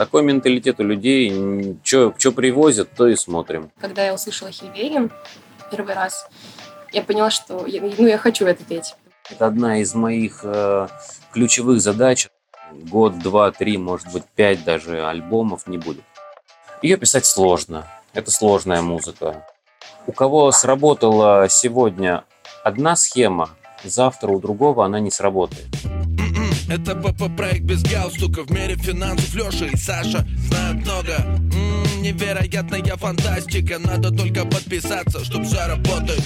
Такой 0.00 0.22
менталитет 0.22 0.80
у 0.80 0.82
людей. 0.82 1.76
Что 1.84 2.32
привозят, 2.32 2.88
то 2.96 3.06
и 3.06 3.16
смотрим. 3.16 3.70
Когда 3.78 4.02
я 4.02 4.14
услышала 4.14 4.50
Хильвеген 4.50 5.10
первый 5.70 5.94
раз, 5.94 6.26
я 6.90 7.02
поняла, 7.02 7.28
что 7.28 7.66
я, 7.66 7.82
ну, 7.82 8.06
я 8.06 8.16
хочу 8.16 8.46
это 8.46 8.64
петь. 8.64 8.96
Это 9.30 9.44
одна 9.44 9.82
из 9.82 9.94
моих 9.94 10.40
э, 10.42 10.88
ключевых 11.34 11.82
задач. 11.82 12.30
Год, 12.72 13.18
два, 13.18 13.50
три, 13.50 13.76
может 13.76 14.10
быть, 14.10 14.24
пять 14.34 14.64
даже 14.64 15.06
альбомов 15.06 15.66
не 15.66 15.76
будет. 15.76 16.04
Ее 16.80 16.96
писать 16.96 17.26
сложно. 17.26 17.86
Это 18.14 18.30
сложная 18.30 18.80
музыка. 18.80 19.46
У 20.06 20.12
кого 20.12 20.50
сработала 20.50 21.46
сегодня 21.50 22.24
одна 22.64 22.96
схема, 22.96 23.50
завтра 23.84 24.28
у 24.28 24.40
другого 24.40 24.86
она 24.86 24.98
не 24.98 25.10
сработает. 25.10 25.66
Это 26.70 26.94
ПП-проект 26.94 27.62
без 27.62 27.82
галстука. 27.82 28.44
В 28.44 28.50
мире 28.52 28.76
финансов 28.76 29.34
Леша 29.34 29.66
и 29.66 29.76
Саша 29.76 30.24
знают 30.36 30.84
много. 30.84 31.16
М-м, 31.16 32.00
Невероятная 32.00 32.96
фантастика. 32.96 33.80
Надо 33.80 34.12
только 34.12 34.44
подписаться, 34.44 35.24
чтоб 35.24 35.42
все 35.42 35.66
работает. 35.66 36.22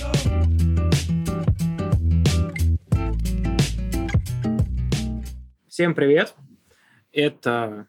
Всем 5.66 5.94
привет! 5.94 6.34
Это 7.10 7.86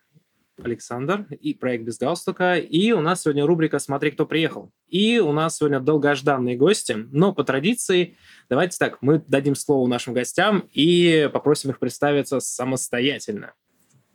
Александр 0.62 1.28
и 1.40 1.54
проект 1.54 1.84
«Без 1.84 1.98
галстука». 1.98 2.56
И 2.56 2.92
у 2.92 3.02
нас 3.02 3.24
сегодня 3.24 3.46
рубрика 3.46 3.80
«Смотри, 3.80 4.12
кто 4.12 4.26
приехал». 4.26 4.72
И 4.88 5.20
у 5.20 5.32
нас 5.32 5.58
сегодня 5.58 5.80
долгожданные 5.80 6.56
гости. 6.56 6.96
Но 7.12 7.34
по 7.34 7.44
традиции, 7.44 8.18
давайте 8.50 8.78
так, 8.78 9.02
мы 9.02 9.22
дадим 9.28 9.56
слово 9.56 9.88
нашим 9.88 10.14
гостям 10.14 10.70
и 10.72 11.30
попросим 11.32 11.72
их 11.72 11.80
представиться 11.80 12.40
самостоятельно. 12.40 13.54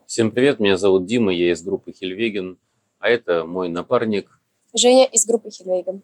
Всем 0.06 0.30
привет, 0.30 0.58
меня 0.58 0.76
зовут 0.76 1.06
Дима, 1.06 1.32
я 1.32 1.52
из 1.52 1.62
группы 1.62 1.92
Хельвеген, 1.92 2.58
а 2.98 3.08
это 3.08 3.44
мой 3.44 3.68
напарник. 3.68 4.40
Женя 4.74 5.06
из 5.06 5.26
группы 5.26 5.50
Хельвеген. 5.50 6.02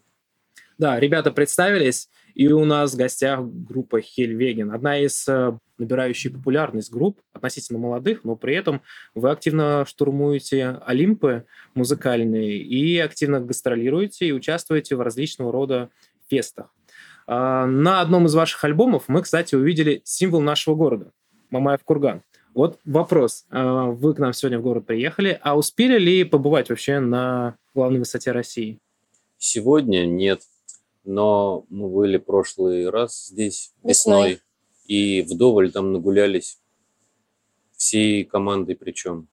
Да, 0.79 1.01
ребята 1.01 1.33
представились, 1.33 2.11
и 2.37 2.49
у 2.49 2.67
нас 2.67 2.93
в 2.93 2.99
гостях 2.99 3.41
группа 3.43 4.03
Хельвеген. 4.03 4.71
Одна 4.71 4.99
из 4.99 5.27
э, 5.27 5.59
набирающих 5.79 6.35
популярность 6.35 6.93
групп, 6.93 7.19
относительно 7.33 7.79
молодых, 7.79 8.25
но 8.25 8.37
при 8.37 8.55
этом 8.55 8.83
вы 9.15 9.31
активно 9.31 9.87
штурмуете 9.89 10.79
Олимпы 10.85 11.47
музыкальные 11.75 12.59
и 12.59 12.99
активно 12.99 13.41
гастролируете 13.41 14.27
и 14.27 14.33
участвуете 14.33 14.97
в 14.97 15.01
различного 15.01 15.51
рода 15.51 15.89
фестах. 16.29 16.75
А, 17.27 17.65
на 17.65 18.03
одном 18.03 18.27
из 18.27 18.35
ваших 18.35 18.63
альбомов 18.65 19.05
мы, 19.09 19.23
кстати, 19.23 19.55
увидели 19.55 20.03
символ 20.05 20.43
нашего 20.43 20.75
города– 20.75 21.13
Мамаев 21.51 21.83
Курган. 21.85 22.21
Вот 22.53 22.79
вопрос. 22.85 23.47
А, 23.49 23.87
вы 23.87 24.13
к 24.13 24.19
нам 24.19 24.35
сегодня 24.35 24.59
в 24.59 24.63
город 24.63 24.85
приехали, 24.85 25.41
а 25.41 25.57
успели 25.57 25.99
ли 25.99 26.23
побывать 26.23 26.69
вообще 26.69 26.99
на 26.99 27.57
главной 27.75 28.01
высоте 28.01 28.33
России? 28.33 28.79
Сегодня 29.39 30.05
нет 30.05 30.43
но 31.07 31.65
мы 31.69 31.89
были 31.89 32.19
прошлый 32.19 32.91
раз 32.91 33.27
здесь 33.27 33.73
весной, 33.83 34.31
весной 34.31 34.43
и 34.87 35.23
вдоволь 35.23 35.73
там 35.73 35.93
нагулялись 35.93 36.61
всей 37.77 38.25
командой 38.25 38.75
причем. 38.75 39.29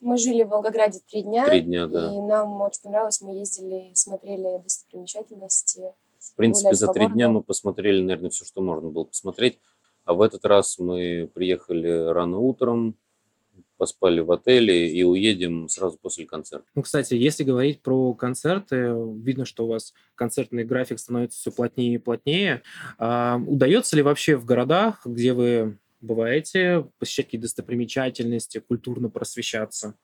Мы 0.00 0.16
жили 0.16 0.44
в 0.44 0.48
Волгограде 0.48 1.00
три 1.10 1.22
дня. 1.22 1.46
Три 1.46 1.60
дня, 1.60 1.86
да. 1.88 2.12
И 2.14 2.20
нам 2.20 2.60
очень 2.60 2.82
понравилось. 2.82 3.20
Мы 3.20 3.34
ездили, 3.34 3.90
смотрели 3.94 4.62
достопримечательности. 4.62 5.92
В 6.20 6.34
принципе, 6.36 6.74
за 6.74 6.92
три 6.92 7.08
дня 7.08 7.28
мы 7.28 7.42
посмотрели, 7.42 8.00
наверное, 8.00 8.30
все, 8.30 8.44
что 8.44 8.60
можно 8.60 8.90
было 8.90 9.04
посмотреть. 9.04 9.58
А 10.04 10.14
в 10.14 10.22
этот 10.22 10.44
раз 10.44 10.78
мы 10.78 11.28
приехали 11.34 12.12
рано 12.12 12.38
утром, 12.38 12.96
поспали 13.78 14.20
в 14.20 14.30
отеле 14.30 14.92
и 14.92 15.02
уедем 15.04 15.68
сразу 15.68 15.96
после 15.96 16.26
концерта. 16.26 16.66
Ну, 16.74 16.82
кстати, 16.82 17.14
если 17.14 17.44
говорить 17.44 17.80
про 17.80 18.12
концерты, 18.12 18.92
видно, 19.22 19.44
что 19.44 19.64
у 19.64 19.68
вас 19.68 19.94
концертный 20.14 20.64
график 20.64 20.98
становится 20.98 21.38
все 21.38 21.50
плотнее 21.50 21.94
и 21.94 21.98
плотнее. 21.98 22.62
А, 22.98 23.40
удается 23.46 23.96
ли 23.96 24.02
вообще 24.02 24.36
в 24.36 24.44
городах, 24.44 25.06
где 25.06 25.32
вы 25.32 25.78
бываете, 26.00 26.86
посещать 26.98 27.26
какие-то 27.26 27.46
достопримечательности, 27.46 28.58
культурно 28.58 29.08
просвещаться? 29.08 29.94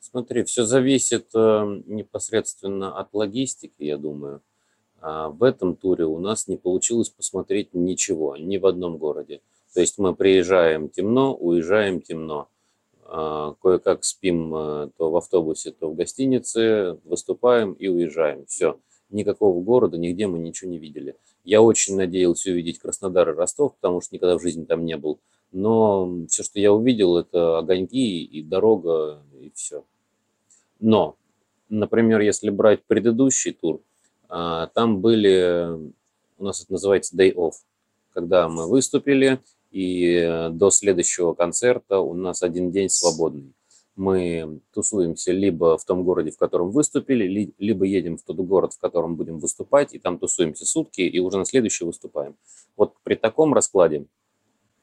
Смотри, 0.00 0.44
все 0.44 0.64
зависит 0.64 1.28
э, 1.34 1.82
непосредственно 1.86 2.98
от 2.98 3.12
логистики, 3.12 3.82
я 3.82 3.98
думаю. 3.98 4.42
А 5.00 5.28
в 5.28 5.42
этом 5.42 5.76
туре 5.76 6.04
у 6.04 6.18
нас 6.18 6.48
не 6.48 6.56
получилось 6.56 7.10
посмотреть 7.10 7.74
ничего, 7.74 8.36
ни 8.36 8.56
в 8.56 8.66
одном 8.66 8.96
городе. 8.96 9.40
То 9.74 9.80
есть 9.80 9.98
мы 9.98 10.14
приезжаем 10.14 10.88
темно, 10.88 11.34
уезжаем 11.34 12.00
темно. 12.00 12.48
А, 13.12 13.54
кое-как 13.60 14.04
спим 14.04 14.54
э, 14.54 14.90
то 14.96 15.10
в 15.10 15.16
автобусе, 15.16 15.72
то 15.72 15.90
в 15.90 15.96
гостинице, 15.96 16.96
выступаем 17.02 17.72
и 17.72 17.88
уезжаем. 17.88 18.46
Все. 18.46 18.78
Никакого 19.08 19.60
города, 19.60 19.98
нигде 19.98 20.28
мы 20.28 20.38
ничего 20.38 20.70
не 20.70 20.78
видели. 20.78 21.16
Я 21.42 21.60
очень 21.60 21.96
надеялся 21.96 22.52
увидеть 22.52 22.78
Краснодар 22.78 23.30
и 23.30 23.32
Ростов, 23.32 23.74
потому 23.74 24.00
что 24.00 24.14
никогда 24.14 24.38
в 24.38 24.42
жизни 24.42 24.64
там 24.64 24.84
не 24.84 24.96
был. 24.96 25.18
Но 25.50 26.24
все, 26.28 26.44
что 26.44 26.60
я 26.60 26.72
увидел, 26.72 27.16
это 27.16 27.58
огоньки 27.58 28.22
и 28.22 28.42
дорога, 28.44 29.20
и 29.40 29.50
все. 29.56 29.84
Но, 30.78 31.16
например, 31.68 32.20
если 32.20 32.50
брать 32.50 32.84
предыдущий 32.84 33.52
тур, 33.52 33.80
а, 34.28 34.68
там 34.68 35.00
были, 35.00 35.68
у 36.38 36.44
нас 36.44 36.62
это 36.62 36.74
называется 36.74 37.16
day 37.16 37.34
off, 37.34 37.54
когда 38.12 38.48
мы 38.48 38.68
выступили, 38.68 39.40
и 39.70 40.14
э, 40.14 40.50
до 40.50 40.70
следующего 40.70 41.34
концерта 41.34 42.00
у 42.00 42.14
нас 42.14 42.42
один 42.42 42.70
день 42.70 42.88
свободный. 42.88 43.54
Мы 43.96 44.60
тусуемся 44.72 45.32
либо 45.32 45.76
в 45.76 45.84
том 45.84 46.04
городе, 46.04 46.30
в 46.30 46.38
котором 46.38 46.70
выступили, 46.70 47.52
либо 47.58 47.84
едем 47.84 48.16
в 48.16 48.22
тот 48.22 48.36
город, 48.36 48.72
в 48.72 48.78
котором 48.78 49.16
будем 49.16 49.38
выступать, 49.38 49.94
и 49.94 49.98
там 49.98 50.18
тусуемся 50.18 50.64
сутки, 50.64 51.02
и 51.02 51.18
уже 51.18 51.38
на 51.38 51.44
следующий 51.44 51.84
выступаем. 51.84 52.36
Вот 52.76 52.94
при 53.02 53.14
таком 53.14 53.52
раскладе 53.52 54.06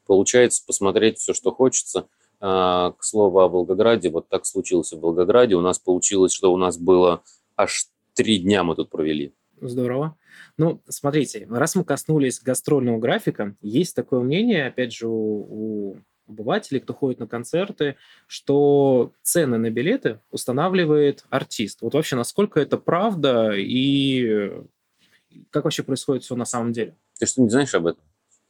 получается 0.06 0.62
посмотреть 0.64 1.18
все, 1.18 1.34
что 1.34 1.50
хочется. 1.52 2.08
А, 2.40 2.92
к 2.92 3.02
слову 3.02 3.40
о 3.40 3.48
Волгограде, 3.48 4.10
вот 4.10 4.28
так 4.28 4.46
случилось 4.46 4.92
в 4.92 5.00
Волгограде. 5.00 5.56
У 5.56 5.60
нас 5.60 5.78
получилось, 5.78 6.32
что 6.32 6.52
у 6.52 6.56
нас 6.56 6.78
было 6.78 7.22
аж 7.56 7.88
три 8.14 8.38
дня 8.38 8.62
мы 8.62 8.76
тут 8.76 8.90
провели. 8.90 9.34
Здорово. 9.60 10.16
Ну, 10.56 10.80
смотрите, 10.88 11.46
раз 11.50 11.74
мы 11.74 11.84
коснулись 11.84 12.40
гастрольного 12.40 12.98
графика, 12.98 13.54
есть 13.60 13.94
такое 13.96 14.20
мнение, 14.20 14.66
опять 14.66 14.92
же, 14.92 15.08
у, 15.08 15.12
у 15.12 15.96
обывателей, 16.28 16.80
кто 16.80 16.94
ходит 16.94 17.18
на 17.20 17.26
концерты, 17.26 17.96
что 18.26 19.12
цены 19.22 19.58
на 19.58 19.70
билеты 19.70 20.20
устанавливает 20.30 21.24
артист. 21.30 21.82
Вот 21.82 21.94
вообще, 21.94 22.16
насколько 22.16 22.60
это 22.60 22.76
правда 22.76 23.52
и 23.56 24.52
как 25.50 25.64
вообще 25.64 25.82
происходит 25.82 26.24
все 26.24 26.36
на 26.36 26.44
самом 26.44 26.72
деле? 26.72 26.94
Ты 27.18 27.26
что, 27.26 27.42
не 27.42 27.48
знаешь 27.48 27.74
об 27.74 27.86
этом? 27.86 28.02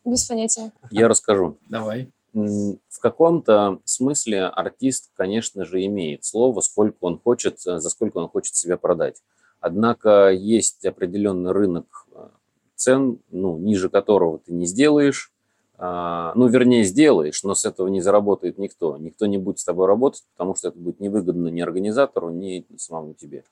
Без 0.05 0.25
понятия. 0.25 0.73
Я 0.91 1.09
расскажу. 1.09 1.59
Давай. 1.69 2.11
В 2.33 3.01
каком-то 3.01 3.81
смысле 3.85 4.47
артист, 4.47 5.11
конечно 5.17 5.65
же, 5.65 5.85
имеет 5.87 6.25
слово, 6.25 6.61
сколько 6.61 6.97
он 7.01 7.19
хочет, 7.19 7.61
за 7.61 7.81
сколько 7.89 8.19
он 8.19 8.29
хочет 8.29 8.55
себя 8.55 8.77
продать. 8.77 9.23
Однако 9.61 10.31
есть 10.31 10.85
определенный 10.85 11.53
рынок 11.53 12.07
э, 12.13 12.29
цен, 12.77 13.19
ну, 13.31 13.59
ниже 13.59 13.89
которого 13.89 14.39
ты 14.39 14.53
не 14.53 14.67
сделаешь, 14.67 15.33
а, 15.81 16.33
ну, 16.35 16.49
вернее, 16.49 16.83
сделаешь, 16.83 17.45
но 17.45 17.55
с 17.55 17.65
этого 17.65 17.87
не 17.87 18.01
заработает 18.01 18.59
никто. 18.59 18.97
Никто 18.97 19.27
не 19.27 19.39
будет 19.39 19.61
с 19.61 19.65
тобой 19.65 19.87
работать, 19.87 20.25
потому 20.33 20.57
что 20.57 20.69
это 20.69 20.79
будет 20.79 20.99
невыгодно 20.99 21.49
ни 21.49 21.61
организатору, 21.61 22.31
ни 22.31 22.67
самому 22.77 23.15
тебе. 23.15 23.45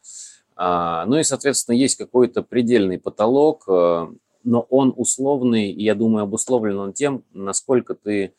А, 0.56 1.06
ну 1.06 1.18
и, 1.18 1.22
соответственно, 1.22 1.76
есть 1.76 1.94
какой-то 1.94 2.42
предельный 2.42 2.98
потолок, 2.98 3.64
э, 3.68 4.08
но 4.42 4.66
он 4.70 4.92
условный, 4.96 5.70
и 5.70 5.84
я 5.84 5.94
думаю, 5.94 6.24
обусловлен 6.24 6.78
он 6.78 6.92
тем, 6.92 7.22
насколько 7.32 7.94
ты 7.94 8.32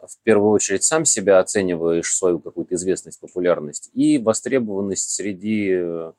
в 0.00 0.18
первую 0.22 0.52
очередь 0.52 0.84
сам 0.84 1.04
себя 1.04 1.40
оцениваешь, 1.40 2.14
свою 2.14 2.38
какую-то 2.38 2.76
известность, 2.76 3.20
популярность 3.20 3.90
и 3.94 4.18
востребованность 4.18 5.10
среди 5.10 6.12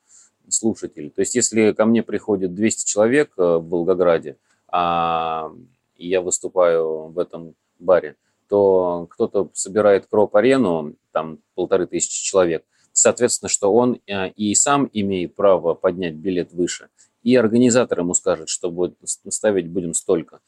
слушателей. 0.48 1.10
То 1.10 1.20
есть 1.20 1.34
если 1.34 1.72
ко 1.72 1.84
мне 1.84 2.02
приходит 2.02 2.54
200 2.54 2.86
человек 2.86 3.32
э, 3.36 3.42
в 3.42 3.68
Волгограде, 3.68 4.36
а 4.68 5.50
я 5.96 6.20
выступаю 6.20 7.08
в 7.08 7.18
этом 7.18 7.54
баре, 7.78 8.16
то 8.48 9.06
кто-то 9.10 9.50
собирает 9.54 10.06
кроп-арену, 10.06 10.94
там 11.12 11.38
полторы 11.54 11.86
тысячи 11.86 12.22
человек. 12.24 12.64
Соответственно, 12.92 13.48
что 13.48 13.72
он 13.72 14.00
э, 14.06 14.30
и 14.30 14.54
сам 14.54 14.88
имеет 14.92 15.34
право 15.34 15.74
поднять 15.74 16.14
билет 16.14 16.52
выше, 16.52 16.88
и 17.22 17.34
организатор 17.36 18.00
ему 18.00 18.14
скажет, 18.14 18.48
что 18.48 18.70
будет 18.70 18.96
ставить 19.04 19.68
будем 19.68 19.94
столько. 19.94 20.40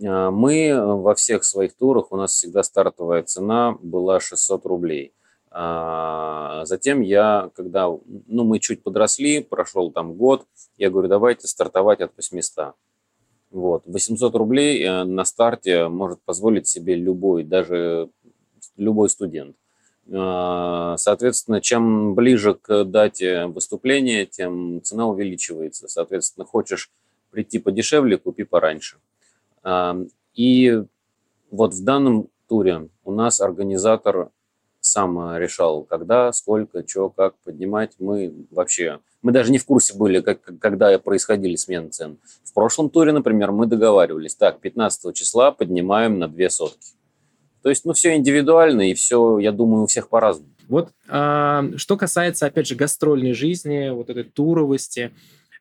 Э, 0.00 0.30
мы 0.30 0.74
во 0.74 1.14
всех 1.14 1.44
своих 1.44 1.74
турах, 1.74 2.10
у 2.10 2.16
нас 2.16 2.32
всегда 2.32 2.62
стартовая 2.62 3.22
цена 3.22 3.76
была 3.80 4.20
600 4.20 4.64
рублей– 4.66 5.12
а, 5.58 6.66
затем 6.66 7.00
я, 7.00 7.50
когда, 7.54 7.86
ну, 7.86 8.44
мы 8.44 8.58
чуть 8.58 8.82
подросли, 8.82 9.42
прошел 9.42 9.90
там 9.90 10.12
год, 10.12 10.44
я 10.76 10.90
говорю, 10.90 11.08
давайте 11.08 11.48
стартовать 11.48 12.02
от 12.02 12.14
800. 12.14 12.74
Вот. 13.52 13.82
800 13.86 14.34
рублей 14.34 14.82
э, 14.84 15.04
на 15.04 15.24
старте 15.24 15.88
может 15.88 16.20
позволить 16.20 16.68
себе 16.68 16.94
любой, 16.94 17.42
даже 17.42 18.10
любой 18.76 19.08
студент. 19.08 19.56
А, 20.12 20.98
соответственно, 20.98 21.62
чем 21.62 22.14
ближе 22.14 22.52
к 22.52 22.84
дате 22.84 23.46
выступления, 23.46 24.26
тем 24.26 24.82
цена 24.82 25.06
увеличивается. 25.06 25.88
Соответственно, 25.88 26.44
хочешь 26.44 26.90
прийти 27.30 27.58
подешевле, 27.58 28.18
купи 28.18 28.44
пораньше. 28.44 28.98
А, 29.62 29.96
и 30.34 30.82
вот 31.50 31.72
в 31.72 31.82
данном 31.82 32.28
туре 32.46 32.90
у 33.04 33.12
нас 33.12 33.40
организатор 33.40 34.28
сам 34.86 35.36
решал, 35.36 35.84
когда, 35.84 36.32
сколько, 36.32 36.86
что, 36.86 37.10
как 37.10 37.34
поднимать. 37.44 37.92
Мы 37.98 38.32
вообще, 38.50 39.00
мы 39.22 39.32
даже 39.32 39.52
не 39.52 39.58
в 39.58 39.64
курсе 39.64 39.96
были, 39.96 40.20
как, 40.20 40.40
когда 40.60 40.98
происходили 40.98 41.56
смены 41.56 41.90
цен. 41.90 42.18
В 42.44 42.54
прошлом 42.54 42.90
туре, 42.90 43.12
например, 43.12 43.52
мы 43.52 43.66
договаривались, 43.66 44.34
так, 44.34 44.60
15 44.60 45.14
числа 45.14 45.52
поднимаем 45.52 46.18
на 46.18 46.28
две 46.28 46.50
сотки. 46.50 46.94
То 47.62 47.68
есть, 47.68 47.84
ну, 47.84 47.92
все 47.92 48.14
индивидуально, 48.14 48.90
и 48.90 48.94
все, 48.94 49.38
я 49.38 49.52
думаю, 49.52 49.84
у 49.84 49.86
всех 49.86 50.08
по-разному. 50.08 50.52
Вот 50.68 50.90
а, 51.08 51.64
что 51.76 51.96
касается, 51.96 52.46
опять 52.46 52.66
же, 52.66 52.74
гастрольной 52.74 53.32
жизни, 53.32 53.90
вот 53.90 54.10
этой 54.10 54.24
туровости, 54.24 55.12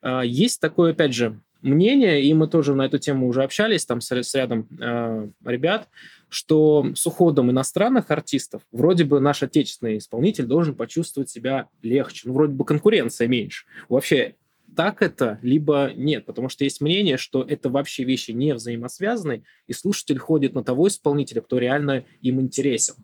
а, 0.02 0.22
есть 0.22 0.60
такое, 0.62 0.92
опять 0.92 1.14
же, 1.14 1.40
мнение, 1.66 2.22
и 2.22 2.34
мы 2.34 2.48
тоже 2.48 2.76
на 2.76 2.86
эту 2.86 3.00
тему 3.00 3.28
уже 3.28 3.44
общались 3.44 3.86
там 3.86 4.02
с, 4.02 4.12
с 4.12 4.36
рядом 4.36 4.68
э, 4.80 5.30
ребят, 5.44 5.88
что 6.30 6.88
с 6.96 7.06
уходом 7.06 7.52
иностранных 7.52 8.12
артистов 8.12 8.64
вроде 8.72 9.04
бы 9.04 9.20
наш 9.20 9.44
отечественный 9.44 9.98
исполнитель 9.98 10.46
должен 10.46 10.76
почувствовать 10.76 11.30
себя 11.30 11.70
легче. 11.82 12.28
Ну, 12.28 12.34
вроде 12.34 12.54
бы 12.54 12.66
конкуренция 12.66 13.28
меньше. 13.28 13.66
Вообще 13.90 14.36
так 14.76 15.02
это, 15.02 15.40
либо 15.42 15.92
нет, 15.96 16.26
потому 16.26 16.50
что 16.50 16.64
есть 16.64 16.82
мнение, 16.82 17.18
что 17.18 17.42
это 17.42 17.70
вообще 17.70 18.04
вещи 18.04 18.32
не 18.32 18.54
взаимосвязаны, 18.54 19.44
и 19.68 19.74
слушатель 19.74 20.18
ходит 20.18 20.54
на 20.54 20.64
того 20.64 20.88
исполнителя, 20.88 21.42
кто 21.42 21.58
реально 21.58 22.04
им 22.22 22.42
интересен. 22.42 22.96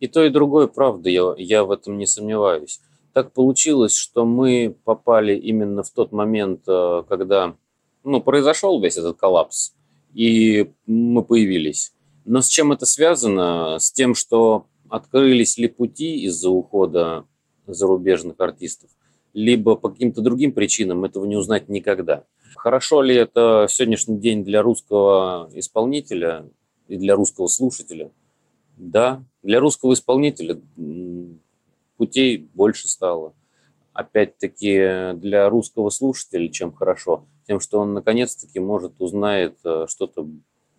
И 0.00 0.08
то, 0.08 0.24
и 0.24 0.30
другое 0.30 0.66
правда, 0.66 1.08
я, 1.08 1.34
я 1.38 1.64
в 1.64 1.70
этом 1.70 1.96
не 1.96 2.06
сомневаюсь. 2.06 2.80
Так 3.12 3.32
получилось, 3.32 3.96
что 3.96 4.26
мы 4.26 4.76
попали 4.84 5.36
именно 5.36 5.82
в 5.82 5.90
тот 5.90 6.12
момент, 6.12 6.62
э, 6.66 7.02
когда 7.08 7.56
ну, 8.04 8.20
произошел 8.20 8.80
весь 8.80 8.98
этот 8.98 9.16
коллапс, 9.16 9.74
и 10.12 10.70
мы 10.86 11.24
появились. 11.24 11.92
Но 12.26 12.42
с 12.42 12.48
чем 12.48 12.72
это 12.72 12.84
связано? 12.84 13.78
С 13.78 13.90
тем, 13.90 14.14
что 14.14 14.66
открылись 14.90 15.56
ли 15.56 15.68
пути 15.68 16.24
из-за 16.26 16.50
ухода 16.50 17.24
зарубежных 17.66 18.38
артистов– 18.38 18.90
либо 19.36 19.76
по 19.76 19.90
каким-то 19.90 20.22
другим 20.22 20.52
причинам 20.52 21.04
этого 21.04 21.26
не 21.26 21.36
узнать 21.36 21.68
никогда. 21.68 22.24
Хорошо 22.56 23.02
ли 23.02 23.14
это 23.14 23.66
сегодняшний 23.68 24.18
день 24.18 24.42
для 24.42 24.62
русского 24.62 25.50
исполнителя 25.52 26.48
и 26.88 26.96
для 26.96 27.14
русского 27.14 27.46
слушателя? 27.46 28.10
Да, 28.78 29.22
для 29.42 29.60
русского 29.60 29.92
исполнителя 29.92 30.58
путей 31.98 32.48
больше 32.54 32.88
стало. 32.88 33.34
Опять-таки 33.92 35.12
для 35.16 35.50
русского 35.50 35.90
слушателя 35.90 36.48
чем 36.48 36.72
хорошо? 36.72 37.26
Тем, 37.46 37.60
что 37.60 37.80
он 37.80 37.92
наконец-таки 37.92 38.58
может 38.58 38.94
узнает 39.00 39.58
э, 39.64 39.84
что-то 39.86 40.26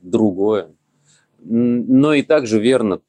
другое. 0.02 0.72
Но 1.40 2.14
и 2.14 2.24
также 2.24 2.60
верно 2.60 3.02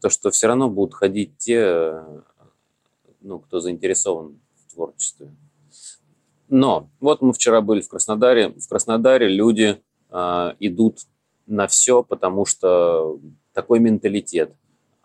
то, 0.00 0.10
что 0.10 0.30
все 0.30 0.48
равно 0.48 0.68
будут 0.68 0.94
ходить 0.94 1.36
те, 1.38 2.02
ну, 3.20 3.38
кто 3.38 3.60
заинтересован 3.60 4.40
творчестве. 4.72 5.34
Но 6.48 6.90
вот 7.00 7.22
мы 7.22 7.32
вчера 7.32 7.60
были 7.60 7.80
в 7.80 7.88
Краснодаре. 7.88 8.50
В 8.50 8.68
Краснодаре 8.68 9.28
люди 9.28 9.80
э, 10.10 10.52
идут 10.60 11.00
на 11.46 11.66
все, 11.66 12.02
потому 12.02 12.44
что 12.44 13.18
такой 13.52 13.80
менталитет. 13.80 14.54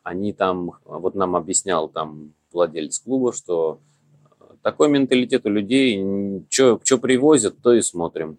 Они 0.03 0.33
там, 0.33 0.71
вот 0.83 1.15
нам 1.15 1.35
объяснял 1.35 1.89
там 1.89 2.33
владелец 2.51 2.99
клуба, 2.99 3.33
что 3.33 3.79
такой 4.61 4.89
менталитет 4.89 5.45
у 5.45 5.49
людей, 5.49 6.43
что 6.49 6.97
привозят, 6.97 7.61
то 7.61 7.73
и 7.73 7.81
смотрим. 7.81 8.37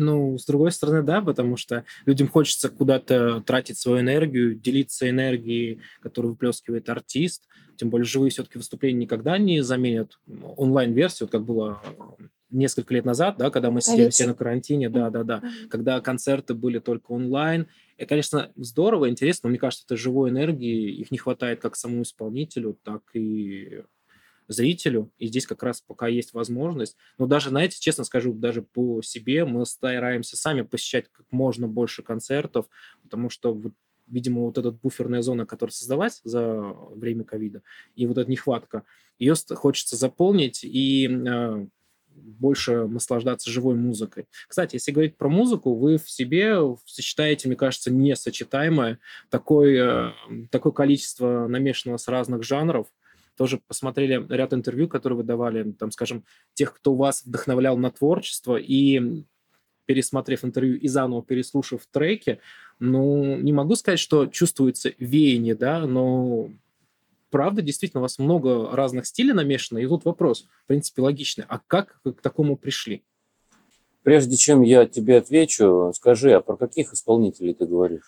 Ну, 0.00 0.38
с 0.38 0.46
другой 0.46 0.70
стороны, 0.70 1.02
да, 1.02 1.20
потому 1.20 1.56
что 1.56 1.84
людям 2.06 2.28
хочется 2.28 2.68
куда-то 2.68 3.40
тратить 3.40 3.78
свою 3.78 3.98
энергию, 3.98 4.54
делиться 4.54 5.10
энергией, 5.10 5.80
которую 6.00 6.34
выплескивает 6.34 6.88
артист. 6.88 7.48
Тем 7.76 7.90
более 7.90 8.06
живые 8.06 8.30
все-таки 8.30 8.58
выступления 8.58 9.00
никогда 9.00 9.38
не 9.38 9.60
заменят 9.60 10.20
онлайн-версию, 10.56 11.28
как 11.28 11.42
было 11.42 11.82
несколько 12.48 12.94
лет 12.94 13.04
назад, 13.04 13.38
да, 13.38 13.50
когда 13.50 13.72
мы 13.72 13.80
сидели 13.80 14.10
все 14.10 14.28
на 14.28 14.34
карантине, 14.34 14.88
да, 14.88 15.10
да, 15.10 15.24
да, 15.24 15.42
когда 15.68 16.00
концерты 16.00 16.54
были 16.54 16.78
только 16.78 17.10
онлайн. 17.10 17.66
И, 17.96 18.04
конечно, 18.04 18.52
здорово, 18.54 19.10
интересно, 19.10 19.48
но 19.48 19.50
мне 19.50 19.58
кажется, 19.58 19.84
это 19.84 19.96
живой 19.96 20.30
энергии, 20.30 20.92
их 20.92 21.10
не 21.10 21.18
хватает 21.18 21.60
как 21.60 21.74
самому 21.74 22.02
исполнителю, 22.02 22.78
так 22.84 23.02
и 23.14 23.82
зрителю, 24.48 25.12
и 25.18 25.26
здесь 25.26 25.46
как 25.46 25.62
раз 25.62 25.80
пока 25.80 26.08
есть 26.08 26.32
возможность. 26.32 26.96
Но 27.18 27.26
даже, 27.26 27.50
знаете, 27.50 27.78
честно 27.80 28.04
скажу, 28.04 28.32
даже 28.32 28.62
по 28.62 29.02
себе 29.02 29.44
мы 29.44 29.64
стараемся 29.66 30.36
сами 30.36 30.62
посещать 30.62 31.06
как 31.12 31.26
можно 31.30 31.68
больше 31.68 32.02
концертов, 32.02 32.66
потому 33.02 33.30
что 33.30 33.54
вот 33.54 33.72
видимо, 34.10 34.40
вот 34.40 34.56
эта 34.56 34.70
буферная 34.70 35.20
зона, 35.20 35.44
которую 35.44 35.72
создавать 35.72 36.20
за 36.24 36.72
время 36.94 37.24
ковида, 37.24 37.62
и 37.94 38.06
вот 38.06 38.16
эта 38.16 38.30
нехватка, 38.30 38.84
ее 39.18 39.34
хочется 39.54 39.96
заполнить 39.96 40.64
и 40.64 41.06
э, 41.08 41.66
больше 42.14 42.86
наслаждаться 42.86 43.50
живой 43.50 43.74
музыкой. 43.74 44.26
Кстати, 44.46 44.76
если 44.76 44.92
говорить 44.92 45.16
про 45.16 45.28
музыку, 45.28 45.74
вы 45.74 45.98
в 45.98 46.08
себе 46.08 46.58
сочетаете, 46.86 47.48
мне 47.48 47.56
кажется, 47.56 47.90
несочетаемое 47.90 48.98
такое, 49.30 50.12
э, 50.30 50.46
такое 50.50 50.72
количество 50.72 51.46
намешанного 51.48 51.98
с 51.98 52.08
разных 52.08 52.42
жанров, 52.42 52.86
тоже 53.38 53.60
посмотрели 53.66 54.26
ряд 54.28 54.52
интервью, 54.52 54.88
которые 54.88 55.18
вы 55.18 55.22
давали, 55.22 55.72
там, 55.72 55.92
скажем, 55.92 56.24
тех, 56.54 56.74
кто 56.74 56.94
вас 56.94 57.24
вдохновлял 57.24 57.78
на 57.78 57.90
творчество, 57.90 58.56
и 58.56 59.24
пересмотрев 59.86 60.44
интервью 60.44 60.76
и 60.76 60.88
заново 60.88 61.22
переслушав 61.22 61.86
треки, 61.90 62.40
ну, 62.78 63.36
не 63.38 63.52
могу 63.52 63.74
сказать, 63.76 64.00
что 64.00 64.26
чувствуется 64.26 64.92
веяние, 64.98 65.54
да, 65.54 65.86
но 65.86 66.50
правда, 67.30 67.62
действительно, 67.62 68.00
у 68.00 68.02
вас 68.02 68.18
много 68.18 68.70
разных 68.76 69.06
стилей 69.06 69.32
намешано, 69.32 69.78
и 69.78 69.86
тут 69.86 70.04
вопрос, 70.04 70.46
в 70.64 70.66
принципе, 70.66 71.00
логичный. 71.00 71.44
А 71.48 71.60
как 71.66 72.00
вы 72.04 72.12
к 72.12 72.20
такому 72.20 72.56
пришли? 72.56 73.02
Прежде 74.02 74.36
чем 74.36 74.62
я 74.62 74.84
тебе 74.84 75.18
отвечу, 75.18 75.92
скажи, 75.94 76.32
а 76.32 76.40
про 76.40 76.56
каких 76.56 76.92
исполнителей 76.92 77.54
ты 77.54 77.66
говоришь? 77.66 78.02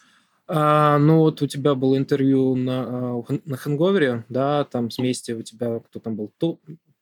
А, 0.52 0.99
ну, 0.99 1.19
вот 1.19 1.42
у 1.42 1.47
тебя 1.47 1.76
было 1.76 1.97
интервью 1.97 2.57
на, 2.57 3.21
а, 3.21 3.25
на 3.45 3.57
Хэнговере, 3.57 4.25
да, 4.28 4.64
там 4.64 4.90
с 4.90 4.99
вместе 4.99 5.35
у 5.35 5.42
тебя, 5.42 5.78
кто 5.78 6.00
там 6.00 6.16
был, 6.16 6.33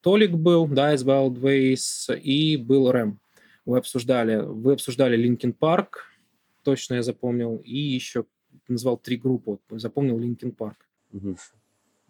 Толик 0.02 0.32
был, 0.32 0.66
да, 0.66 0.92
из 0.92 1.02
Wild 1.02 1.40
Ways, 1.40 2.14
и 2.20 2.58
был 2.58 2.92
Рэм. 2.92 3.18
Вы 3.64 3.78
обсуждали, 3.78 4.36
вы 4.36 4.74
обсуждали 4.74 5.16
Linkin 5.16 5.54
Park, 5.54 6.04
точно 6.62 6.96
я 6.96 7.02
запомнил, 7.02 7.56
и 7.64 7.78
еще 7.78 8.26
назвал 8.68 8.98
три 8.98 9.16
группы, 9.16 9.58
запомнил 9.70 10.18
Linkin 10.18 10.52
Park. 10.52 10.86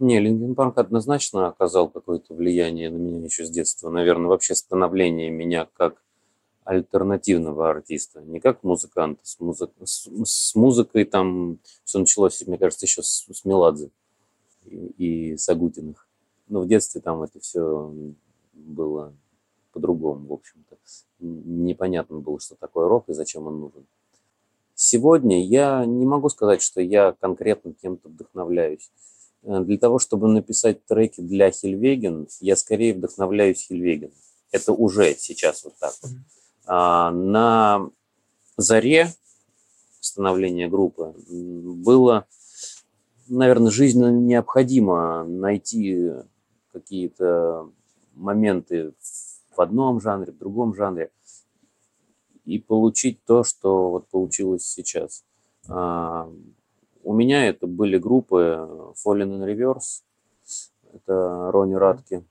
Не, 0.00 0.18
Linkin 0.18 0.56
Park 0.56 0.76
однозначно 0.78 1.46
оказал 1.46 1.88
какое-то 1.88 2.34
влияние 2.34 2.90
на 2.90 2.96
меня 2.96 3.24
еще 3.24 3.44
с 3.44 3.50
детства. 3.50 3.90
Наверное, 3.90 4.26
вообще 4.26 4.56
становление 4.56 5.30
меня 5.30 5.68
как 5.72 6.02
альтернативного 6.68 7.70
артиста, 7.70 8.20
не 8.20 8.40
как 8.40 8.62
музыканта. 8.62 9.20
С, 9.24 9.40
музык... 9.40 9.70
с, 9.82 10.54
музыкой 10.54 11.06
там 11.06 11.60
все 11.84 11.98
началось, 11.98 12.46
мне 12.46 12.58
кажется, 12.58 12.84
еще 12.84 13.02
с, 13.02 13.26
с 13.32 13.44
Меладзе 13.46 13.90
и, 14.66 14.76
и 14.76 15.36
Сагутиных. 15.38 16.06
Но 16.46 16.60
в 16.60 16.68
детстве 16.68 17.00
там 17.00 17.22
это 17.22 17.40
все 17.40 17.90
было 18.52 19.14
по-другому, 19.72 20.28
в 20.28 20.32
общем-то. 20.34 20.76
Непонятно 21.20 22.18
было, 22.18 22.38
что 22.38 22.54
такое 22.54 22.86
рок 22.86 23.08
и 23.08 23.14
зачем 23.14 23.46
он 23.46 23.60
нужен. 23.60 23.86
Сегодня 24.74 25.42
я 25.42 25.86
не 25.86 26.04
могу 26.04 26.28
сказать, 26.28 26.60
что 26.60 26.82
я 26.82 27.16
конкретно 27.18 27.72
кем-то 27.72 28.10
вдохновляюсь. 28.10 28.90
Э, 29.42 29.60
для 29.60 29.78
того, 29.78 29.98
чтобы 29.98 30.28
написать 30.28 30.84
треки 30.84 31.22
для 31.22 31.50
Хильвеген, 31.50 32.28
я 32.40 32.56
скорее 32.56 32.92
вдохновляюсь 32.92 33.66
Хильвеген. 33.66 34.12
Это 34.52 34.74
уже 34.74 35.14
сейчас 35.14 35.64
вот 35.64 35.76
так 35.78 35.94
вот. 36.02 36.12
А, 36.70 37.10
на 37.10 37.88
заре 38.58 39.08
становления 40.00 40.68
группы 40.68 41.14
было, 41.26 42.26
наверное, 43.26 43.70
жизненно 43.70 44.10
необходимо 44.10 45.24
найти 45.24 46.10
какие-то 46.70 47.72
моменты 48.12 48.92
в 49.56 49.60
одном 49.60 49.98
жанре, 50.00 50.32
в 50.32 50.38
другом 50.38 50.74
жанре 50.74 51.10
и 52.44 52.58
получить 52.58 53.24
то, 53.24 53.44
что 53.44 53.90
вот 53.90 54.08
получилось 54.08 54.66
сейчас. 54.66 55.24
А, 55.68 56.30
у 57.02 57.14
меня 57.14 57.46
это 57.46 57.66
были 57.66 57.96
группы 57.96 58.94
Fallen 59.06 59.38
in 59.38 59.46
Reverse, 59.46 60.02
это 60.92 61.50
Ронни 61.50 61.74
Радки, 61.74 62.24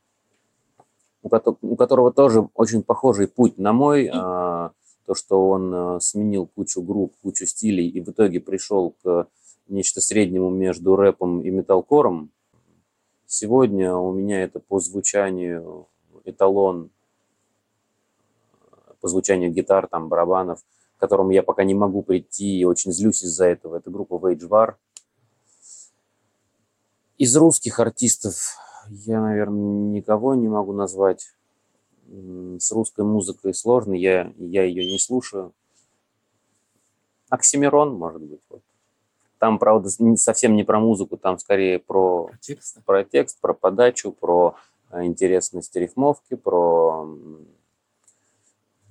у 1.61 1.75
которого 1.75 2.11
тоже 2.11 2.47
очень 2.53 2.83
похожий 2.83 3.27
путь 3.27 3.57
на 3.57 3.73
мой, 3.73 4.09
а, 4.11 4.71
то, 5.07 5.15
что 5.15 5.49
он 5.49 5.73
э, 5.73 5.99
сменил 6.01 6.47
кучу 6.47 6.81
групп, 6.81 7.15
кучу 7.21 7.45
стилей 7.45 7.87
и 7.87 8.01
в 8.01 8.09
итоге 8.09 8.41
пришел 8.41 8.93
к 9.01 9.27
нечто 9.69 10.01
среднему 10.01 10.49
между 10.49 10.97
рэпом 10.97 11.41
и 11.41 11.49
металкором. 11.49 12.29
Сегодня 13.25 13.95
у 13.95 14.11
меня 14.11 14.43
это 14.43 14.59
по 14.59 14.79
звучанию 14.79 15.87
эталон, 16.25 16.91
по 18.99 19.07
звучанию 19.07 19.51
гитар, 19.51 19.87
там, 19.87 20.09
барабанов, 20.09 20.59
к 20.97 20.99
которому 20.99 21.31
я 21.31 21.41
пока 21.41 21.63
не 21.63 21.73
могу 21.73 22.01
прийти 22.01 22.59
и 22.59 22.65
очень 22.65 22.91
злюсь 22.91 23.23
из-за 23.23 23.45
этого. 23.45 23.77
Это 23.77 23.89
группа 23.89 24.15
Wage 24.15 24.47
Bar. 24.47 24.75
Из 27.17 27.35
русских 27.35 27.79
артистов 27.79 28.57
я, 28.89 29.21
наверное, 29.21 29.91
никого 29.91 30.35
не 30.35 30.47
могу 30.47 30.73
назвать. 30.73 31.33
С 32.09 32.71
русской 32.71 33.03
музыкой 33.03 33.53
сложно, 33.53 33.93
я, 33.93 34.31
я 34.37 34.63
ее 34.63 34.89
не 34.89 34.97
слушаю. 34.97 35.53
Оксимирон, 37.29 37.93
может 37.95 38.21
быть. 38.21 38.39
Вот. 38.49 38.61
Там, 39.39 39.59
правда, 39.59 39.89
совсем 40.15 40.55
не 40.55 40.63
про 40.63 40.79
музыку, 40.79 41.17
там 41.17 41.37
скорее 41.37 41.79
про, 41.79 42.27
про, 42.27 42.37
текст. 42.37 42.83
про 42.85 43.03
текст, 43.03 43.39
про 43.41 43.53
подачу, 43.53 44.11
про 44.11 44.55
э, 44.91 45.03
интересность 45.03 45.75
рифмовки, 45.75 46.35
про 46.35 47.07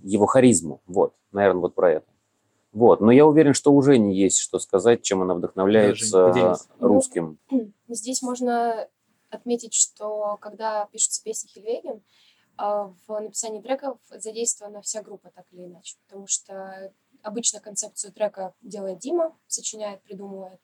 его 0.03 0.27
харизму. 0.27 0.83
Вот, 0.87 1.15
наверное, 1.33 1.63
вот 1.63 1.75
про 1.75 1.93
это. 1.93 2.07
Вот, 2.73 3.01
но 3.01 3.11
я 3.11 3.27
уверен, 3.27 3.55
что 3.55 3.73
уже 3.73 3.97
не 3.97 4.15
есть 4.15 4.39
что 4.39 4.59
сказать, 4.59 5.03
чем 5.03 5.23
она 5.23 5.35
вдохновляется 5.35 6.33
да, 6.35 6.57
русским. 6.79 7.39
Ну, 7.51 7.73
здесь 7.89 8.21
можно 8.21 8.87
отметить, 9.37 9.75
что 9.75 10.37
когда 10.41 10.87
пишутся 10.87 11.23
песни 11.23 11.49
Хельвеген, 11.49 12.03
а, 12.57 12.93
в 13.07 13.21
написании 13.21 13.61
треков 13.61 13.99
задействована 14.11 14.81
вся 14.83 15.03
группа 15.03 15.31
так 15.31 15.47
или 15.53 15.65
иначе, 15.65 15.97
потому 16.07 16.27
что 16.27 16.93
обычно 17.23 17.61
концепцию 17.61 18.13
трека 18.13 18.55
делает 18.63 18.99
Дима, 18.99 19.37
сочиняет, 19.47 20.03
придумывает. 20.03 20.61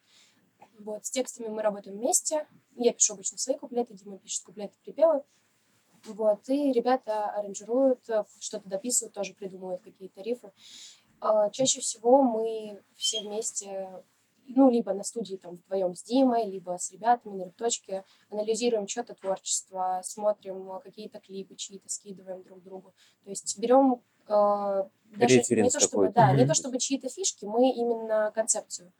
Вот, 0.79 1.05
с 1.05 1.11
текстами 1.11 1.49
мы 1.49 1.62
работаем 1.62 1.99
вместе. 1.99 2.47
Я 2.76 2.93
пишу 2.93 3.14
обычно 3.14 3.38
свои 3.38 3.57
куплеты, 3.57 3.95
Дима 3.95 4.19
пишет 4.19 4.45
куплеты, 4.45 4.75
припевы. 4.83 5.23
Вот, 6.07 6.49
и 6.49 6.73
ребята 6.73 7.26
аранжируют, 7.26 8.05
что-то 8.41 8.69
дописывают, 8.69 9.14
тоже 9.14 9.35
придумывают 9.35 9.83
какие-то 9.83 10.21
рифы. 10.23 10.50
А, 11.21 11.50
чаще 11.50 11.81
всего 11.81 12.23
мы 12.23 12.83
все 12.97 13.21
вместе 13.21 14.02
ну, 14.54 14.71
либо 14.71 14.92
на 14.92 15.02
студии 15.04 15.37
там 15.37 15.56
вдвоем 15.56 15.94
с 15.94 16.02
Димой, 16.02 16.44
либо 16.47 16.76
с 16.78 16.90
ребятами 16.92 17.44
на 17.44 17.50
точке, 17.50 18.04
анализируем 18.30 18.88
что-то 18.88 19.14
творчество, 19.14 20.00
смотрим 20.04 20.80
какие-то 20.80 21.21
клипы 21.21 21.54
чьи-то, 21.54 21.88
скидываем 21.88 22.42
друг 22.42 22.62
другу. 22.62 22.94
То 23.25 23.30
есть 23.30 23.59
берем 23.59 24.02
э, 24.28 24.85
даже 25.16 25.42
не 25.50 25.71
то, 25.71 25.80
чтобы, 25.80 26.09
да, 26.11 26.32
не 26.32 26.47
то 26.47 26.54
чтобы 26.54 26.78
чьи-то 26.78 27.09
фишки, 27.09 27.44
мы 27.44 27.71
именно 27.71 28.30
концепцию 28.35 28.92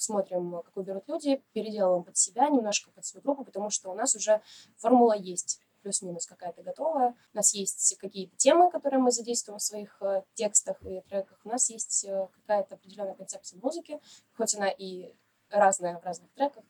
смотрим, 0.00 0.62
какую 0.64 0.84
берут 0.84 1.08
люди, 1.08 1.42
переделываем 1.52 2.04
под 2.04 2.16
себя, 2.16 2.48
немножко 2.48 2.90
под 2.92 3.04
свою 3.04 3.22
группу, 3.22 3.44
потому 3.44 3.70
что 3.70 3.90
у 3.90 3.94
нас 3.94 4.14
уже 4.14 4.40
формула 4.76 5.16
есть 5.16 5.60
плюс-минус 5.82 6.26
какая-то 6.26 6.62
готовая. 6.62 7.14
У 7.32 7.36
нас 7.36 7.54
есть 7.54 7.96
какие-то 7.98 8.36
темы, 8.36 8.70
которые 8.70 9.00
мы 9.00 9.10
задействуем 9.10 9.58
в 9.58 9.62
своих 9.62 9.96
э, 10.02 10.22
текстах 10.34 10.76
и 10.82 11.00
треках. 11.02 11.38
У 11.44 11.48
нас 11.48 11.70
есть 11.70 12.04
э, 12.04 12.28
какая-то 12.32 12.74
определенная 12.76 13.14
концепция 13.14 13.58
музыки, 13.60 14.00
хоть 14.36 14.54
она 14.54 14.68
и 14.68 15.12
разная 15.50 15.98
в 15.98 16.04
разных 16.04 16.30
треках. 16.32 16.64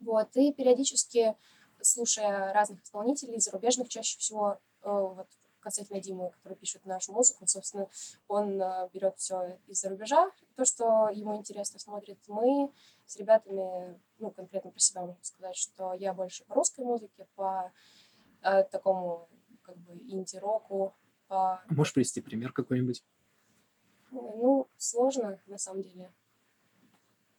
Вот. 0.00 0.28
И 0.36 0.52
периодически, 0.52 1.36
слушая 1.80 2.52
разных 2.52 2.82
исполнителей, 2.82 3.40
зарубежных 3.40 3.88
чаще 3.88 4.18
всего, 4.18 4.58
э, 4.82 4.90
вот 4.90 5.26
касательно 5.60 6.00
Димы, 6.00 6.30
который 6.30 6.54
пишет 6.54 6.86
нашу 6.86 7.12
музыку, 7.12 7.46
собственно, 7.46 7.88
он 8.28 8.58
берет 8.92 9.18
все 9.18 9.58
из-за 9.66 9.88
рубежа, 9.90 10.30
то, 10.56 10.64
что 10.64 11.08
ему 11.08 11.36
интересно 11.36 11.80
смотрит. 11.80 12.18
Мы 12.28 12.72
с 13.06 13.16
ребятами, 13.16 13.98
ну, 14.18 14.30
конкретно 14.30 14.70
про 14.70 14.78
себя 14.78 15.02
могу 15.02 15.18
сказать, 15.22 15.56
что 15.56 15.94
я 15.94 16.12
больше 16.12 16.44
по 16.44 16.54
русской 16.54 16.84
музыке, 16.84 17.26
по 17.34 17.72
э, 18.42 18.64
такому 18.64 19.28
как 19.62 19.76
бы 19.78 19.94
инди-року. 19.94 20.94
По... 21.26 21.62
Можешь 21.68 21.94
привести 21.94 22.20
пример 22.20 22.52
какой-нибудь? 22.52 23.04
Ну, 24.10 24.68
сложно, 24.76 25.40
на 25.46 25.58
самом 25.58 25.82
деле. 25.82 26.12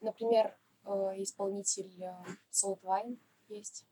Например, 0.01 0.55
э, 0.85 0.89
исполнитель 1.17 2.03
э, 2.03 2.13
Salt 2.51 2.81
Wine 2.81 3.17
есть. 3.47 3.85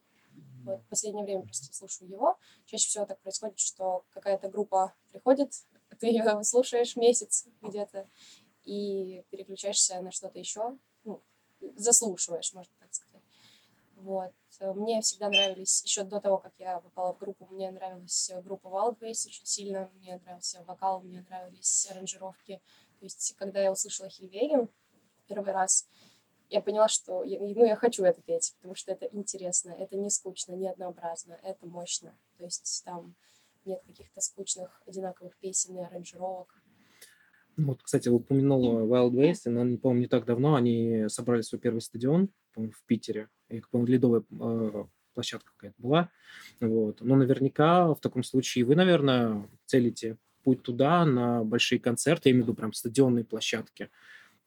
Вот, 0.63 0.81
в 0.81 0.87
последнее 0.89 1.25
время 1.25 1.43
просто 1.43 1.73
слушаю 1.73 2.09
его. 2.09 2.37
Чаще 2.65 2.87
всего 2.87 3.05
так 3.05 3.19
происходит, 3.21 3.59
что 3.59 4.05
какая-то 4.09 4.49
группа 4.49 4.93
приходит, 5.11 5.53
ты 5.99 6.07
ее 6.07 6.43
слушаешь 6.43 6.95
месяц 6.95 7.47
где-то 7.61 8.07
и 8.63 9.23
переключаешься 9.31 10.01
на 10.01 10.11
что-то 10.11 10.37
еще, 10.39 10.77
ну, 11.05 11.23
заслушиваешь, 11.75 12.49
сказать. 12.49 12.69
Вот. 13.97 14.31
Э, 14.59 14.73
мне 14.73 15.01
всегда 15.01 15.29
нравились, 15.29 15.83
еще 15.83 16.03
до 16.03 16.19
того, 16.19 16.37
как 16.37 16.53
я 16.59 16.79
попала 16.79 17.13
в 17.13 17.17
группу, 17.17 17.47
мне 17.47 17.71
нравилась 17.71 18.31
группа 18.43 18.67
Wild 18.67 18.99
Ways 18.99 19.27
очень 19.27 19.45
сильно, 19.45 19.89
мне 19.95 20.17
нравился 20.23 20.63
вокал, 20.65 21.01
мне 21.01 21.25
нравились 21.27 21.87
аранжировки. 21.91 22.61
То 22.99 23.05
есть, 23.05 23.35
когда 23.37 23.59
я 23.61 23.71
услышала 23.71 24.09
Хильвеген 24.09 24.69
первый 25.27 25.51
раз, 25.51 25.87
я 26.49 26.61
поняла, 26.61 26.87
что 26.87 27.23
я, 27.23 27.39
ну, 27.39 27.65
я 27.65 27.75
хочу 27.75 28.03
это 28.03 28.21
петь, 28.21 28.53
потому 28.57 28.75
что 28.75 28.91
это 28.91 29.07
интересно, 29.11 29.71
это 29.71 29.97
не 29.97 30.09
скучно, 30.09 30.53
не 30.53 30.69
однообразно, 30.69 31.37
это 31.43 31.65
мощно. 31.65 32.17
То 32.37 32.45
есть 32.45 32.83
там 32.85 33.15
нет 33.65 33.81
каких-то 33.85 34.21
скучных 34.21 34.81
одинаковых 34.85 35.35
песен 35.37 35.77
и 35.77 35.81
аранжировок. 35.81 36.61
Вот, 37.57 37.81
кстати, 37.81 38.07
упомянула 38.09 38.81
Wild 38.85 39.13
Waste, 39.13 39.49
но, 39.49 39.63
не 39.63 39.77
помню, 39.77 40.01
не 40.01 40.07
так 40.07 40.25
давно 40.25 40.55
они 40.55 41.09
собрали 41.09 41.41
свой 41.41 41.59
первый 41.59 41.81
стадион 41.81 42.29
в 42.55 42.85
Питере. 42.85 43.29
И, 43.49 43.61
по-моему, 43.71 43.91
ледовая 43.91 44.23
э, 44.29 44.83
площадка 45.13 45.51
какая-то 45.55 45.81
была. 45.81 46.09
Вот. 46.59 47.01
Но 47.01 47.15
наверняка 47.15 47.93
в 47.93 47.99
таком 47.99 48.23
случае 48.23 48.65
вы, 48.65 48.75
наверное, 48.75 49.47
целите 49.65 50.17
путь 50.43 50.61
туда 50.63 51.05
на 51.05 51.43
большие 51.43 51.79
концерты, 51.79 52.29
я 52.29 52.31
имею 52.31 52.45
в 52.45 52.47
виду 52.47 52.55
прям 52.55 52.73
стадионные 52.73 53.25
площадки. 53.25 53.89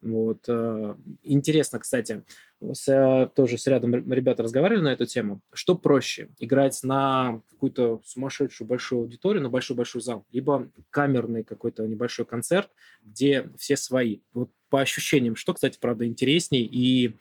Вот. 0.01 0.45
Э, 0.49 0.95
интересно, 1.23 1.79
кстати, 1.79 2.25
с, 2.61 2.89
э, 2.89 3.29
тоже 3.35 3.59
с 3.59 3.67
рядом 3.67 3.95
ребята 3.95 4.43
разговаривали 4.43 4.83
на 4.83 4.93
эту 4.93 5.07
тему. 5.07 5.43
Что 5.53 5.75
проще, 5.75 6.31
играть 6.39 6.79
на 6.83 7.43
какую-то 7.51 8.01
сумасшедшую 8.05 8.67
большую 8.67 9.03
аудиторию, 9.03 9.43
на 9.43 9.51
большой-большой 9.51 10.01
зал, 10.01 10.25
либо 10.33 10.71
камерный 10.91 11.45
какой-то 11.45 11.87
небольшой 11.87 12.25
концерт, 12.25 12.71
где 13.03 13.51
все 13.59 13.77
свои? 13.77 14.21
Вот 14.33 14.51
по 14.71 14.81
ощущениям, 14.81 15.37
что, 15.37 15.53
кстати, 15.53 15.79
правда, 15.79 16.07
интересней 16.07 16.63
и 16.63 17.19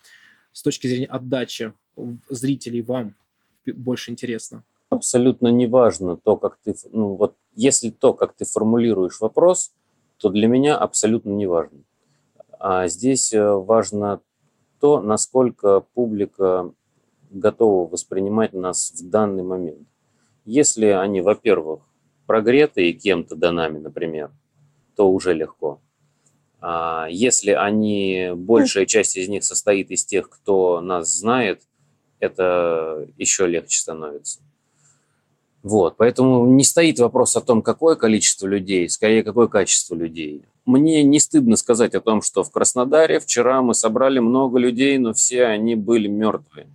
с 0.51 0.61
точки 0.61 0.87
зрения 0.87 1.07
отдачи 1.07 1.73
зрителей 2.29 2.81
вам 2.81 3.15
больше 3.65 4.11
интересно? 4.11 4.63
Абсолютно 4.89 5.49
неважно 5.49 6.17
то, 6.17 6.35
как 6.35 6.57
ты, 6.63 6.75
ну 6.91 7.15
вот, 7.15 7.35
если 7.55 7.89
то, 7.89 8.13
как 8.13 8.33
ты 8.33 8.45
формулируешь 8.45 9.19
вопрос, 9.19 9.71
то 10.17 10.29
для 10.29 10.47
меня 10.47 10.77
абсолютно 10.77 11.29
неважно. 11.31 11.79
А 12.59 12.87
здесь 12.87 13.31
э, 13.33 13.53
важно 13.53 14.21
то, 14.79 15.01
насколько 15.01 15.81
публика 15.93 16.73
готова 17.29 17.87
воспринимать 17.87 18.53
нас 18.53 18.91
в 18.91 19.09
данный 19.09 19.43
момент. 19.43 19.87
Если 20.45 20.87
они, 20.87 21.21
во-первых, 21.21 21.81
прогретые 22.25 22.93
кем-то 22.93 23.35
до 23.35 23.51
нами, 23.51 23.77
например, 23.77 24.31
то 24.95 25.09
уже 25.11 25.33
легко. 25.33 25.79
А 26.61 27.07
если 27.09 27.51
они, 27.51 28.31
большая 28.35 28.85
часть 28.85 29.15
из 29.17 29.29
них 29.29 29.43
состоит 29.43 29.91
из 29.91 30.05
тех, 30.05 30.29
кто 30.29 30.81
нас 30.81 31.09
знает, 31.09 31.61
это 32.19 33.07
еще 33.17 33.47
легче 33.47 33.79
становится. 33.79 34.41
Вот, 35.61 35.97
поэтому 35.97 36.45
не 36.47 36.63
стоит 36.63 36.99
вопрос 36.99 37.35
о 37.35 37.41
том, 37.41 37.61
какое 37.61 37.95
количество 37.95 38.47
людей, 38.47 38.87
скорее, 38.89 39.23
какое 39.23 39.47
качество 39.47 39.93
людей. 39.93 40.43
Мне 40.65 41.03
не 41.03 41.19
стыдно 41.19 41.55
сказать 41.55 41.95
о 41.95 42.01
том, 42.01 42.21
что 42.21 42.43
в 42.43 42.51
Краснодаре 42.51 43.19
вчера 43.19 43.61
мы 43.61 43.73
собрали 43.73 44.19
много 44.19 44.57
людей, 44.57 44.97
но 44.97 45.13
все 45.13 45.45
они 45.45 45.75
были 45.75 46.07
мертвые. 46.07 46.67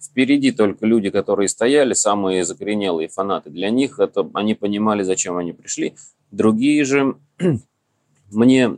Впереди 0.00 0.50
только 0.50 0.86
люди, 0.86 1.10
которые 1.10 1.48
стояли, 1.48 1.92
самые 1.92 2.44
закоренелые 2.44 3.08
фанаты. 3.08 3.50
Для 3.50 3.70
них 3.70 4.00
это 4.00 4.28
они 4.34 4.54
понимали, 4.54 5.02
зачем 5.02 5.36
они 5.36 5.52
пришли. 5.52 5.94
Другие 6.30 6.84
же 6.84 7.16
мне 8.30 8.68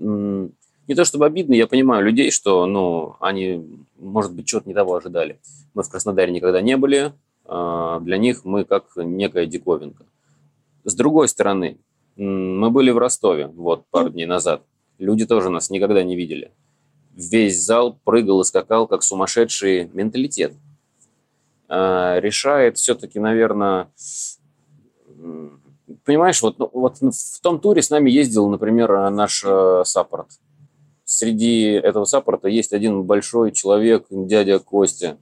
не 0.89 0.95
то 0.95 1.05
чтобы 1.05 1.27
обидно, 1.27 1.53
я 1.55 1.67
понимаю 1.67 2.05
людей, 2.05 2.31
что 2.31 2.65
ну, 2.67 3.17
они, 3.21 3.85
может 3.99 4.33
быть, 4.33 4.49
что-то 4.49 4.69
не 4.69 4.75
того 4.75 4.97
ожидали. 4.97 5.39
Мы 5.75 5.83
в 5.83 5.91
Краснодаре 5.91 6.33
никогда 6.33 6.63
не 6.63 6.79
были, 6.79 7.13
а, 7.45 8.01
для 8.01 8.17
них 8.17 8.45
мы 8.45 8.65
как 8.65 8.87
некая 8.97 9.45
диковинка. 9.45 10.07
С 10.85 10.95
другой 10.95 11.29
стороны, 11.29 11.77
мы 12.17 12.71
были 12.71 12.91
в 12.91 12.97
Ростове 12.97 13.49
вот 13.49 13.87
пару 13.91 14.09
дней 14.09 14.25
назад. 14.25 14.63
Люди 14.99 15.27
тоже 15.27 15.51
нас 15.51 15.69
никогда 15.69 16.03
не 16.03 16.17
видели. 16.17 16.53
Весь 17.15 17.63
зал 17.63 17.99
прыгал 18.05 18.41
и 18.41 18.45
скакал, 18.45 18.87
как 18.87 19.03
сумасшедший 19.03 19.91
менталитет. 19.93 20.55
А, 21.69 22.19
решает 22.21 22.79
все-таки, 22.79 23.21
наверное, 23.21 23.91
понимаешь, 26.09 26.41
вот, 26.41 26.59
ну, 26.59 26.71
вот 26.73 26.97
в 27.03 27.41
том 27.43 27.61
туре 27.61 27.83
с 27.83 27.91
нами 27.91 28.11
ездил, 28.11 28.49
например, 28.49 28.91
э, 28.91 29.11
наш 29.11 29.45
э, 29.47 29.83
саппорт. 29.85 30.29
Среди 31.05 31.65
этого 31.73 32.07
саппорта 32.07 32.49
есть 32.49 32.73
один 32.73 33.03
большой 33.03 33.53
человек, 33.53 34.07
дядя 34.09 34.59
Костя. 34.59 35.19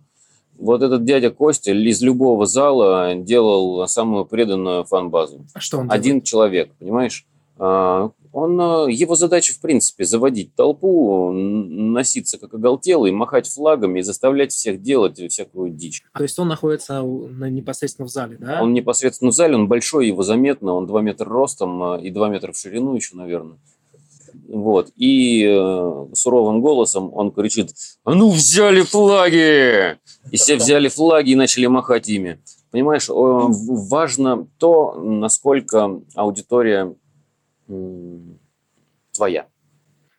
Вот 0.57 0.83
этот 0.83 1.05
дядя 1.05 1.31
Костя 1.31 1.73
из 1.73 2.01
любого 2.03 2.47
зала 2.47 3.17
делал 3.17 3.89
самую 3.89 4.27
преданную 4.27 4.85
фан-базу. 4.85 5.45
А 5.55 5.59
что 5.59 5.79
он 5.79 5.91
Один 5.91 6.03
делает? 6.21 6.25
человек, 6.25 6.71
понимаешь? 6.79 7.27
А, 7.59 8.11
Он, 8.33 8.61
э, 8.61 8.93
его 8.93 9.15
задача, 9.15 9.55
в 9.55 9.61
принципе, 9.61 10.05
заводить 10.05 10.55
толпу, 10.55 11.33
носиться 11.33 12.37
как 12.39 12.53
оголтелый, 12.53 13.11
махать 13.11 13.49
флагами 13.49 14.01
и 14.01 14.03
заставлять 14.03 14.53
всех 14.53 14.83
делать 14.83 15.19
всякую 15.19 15.71
дичь. 15.71 16.03
То 16.13 16.23
есть 16.23 16.39
он 16.39 16.49
находится 16.49 17.01
непосредственно 17.01 18.07
в 18.07 18.11
зале, 18.11 18.37
да? 18.39 18.63
Он 18.63 18.75
непосредственно 18.75 19.31
в 19.31 19.35
зале, 19.35 19.55
он 19.55 19.69
большой, 19.69 20.09
его 20.09 20.23
заметно, 20.23 20.75
он 20.75 20.87
2 20.87 21.01
метра 21.01 21.27
ростом 21.27 21.95
э, 21.95 22.03
и 22.03 22.11
2 22.11 22.29
метра 22.29 22.53
в 22.53 22.59
ширину 22.59 22.95
еще, 22.95 23.17
наверное. 23.17 23.57
Вот. 24.49 24.91
И 24.97 25.43
э, 25.43 26.07
суровым 26.13 26.61
голосом 26.61 27.11
он 27.15 27.31
кричит, 27.31 27.71
а 28.05 28.15
ну 28.15 28.31
взяли 28.31 28.83
флаги! 28.83 29.99
И 30.31 30.37
все 30.37 30.57
взяли 30.57 30.89
флаги 30.89 31.31
и 31.31 31.37
начали 31.37 31.67
махать 31.67 32.09
ими. 32.09 32.39
Понимаешь, 32.71 33.07
важно 33.09 34.47
то, 34.59 34.95
насколько 35.01 36.03
аудитория 36.15 36.95
твоя. 39.13 39.49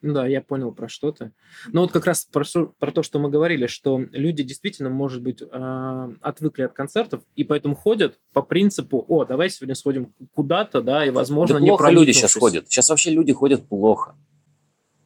Да, 0.01 0.27
я 0.27 0.41
понял 0.41 0.71
про 0.71 0.87
что 0.87 1.11
ты. 1.11 1.31
Ну 1.73 1.81
вот 1.81 1.91
как 1.91 2.05
раз 2.05 2.25
про, 2.25 2.43
про 2.79 2.91
то, 2.91 3.01
что 3.01 3.17
мы 3.17 3.29
говорили, 3.29 3.65
что 3.65 3.99
люди 4.11 4.43
действительно, 4.43 4.89
может 4.89 5.23
быть, 5.23 5.41
э, 5.41 6.09
отвыкли 6.21 6.63
от 6.63 6.73
концертов 6.73 7.23
и 7.35 7.43
поэтому 7.43 7.75
ходят 7.75 8.19
по 8.31 8.43
принципу, 8.43 9.03
о, 9.07 9.25
давай 9.25 9.49
сегодня 9.49 9.73
сходим 9.73 10.13
куда-то, 10.33 10.81
да, 10.81 11.05
и, 11.05 11.09
возможно, 11.09 11.55
Да 11.55 11.61
не 11.61 11.69
плохо 11.69 11.89
люди 11.89 12.11
сейчас 12.11 12.33
проникнувшись». 12.33 12.41
ходят. 12.41 12.71
Сейчас 12.71 12.89
вообще 12.89 13.09
люди 13.11 13.33
ходят 13.33 13.67
плохо. 13.67 14.15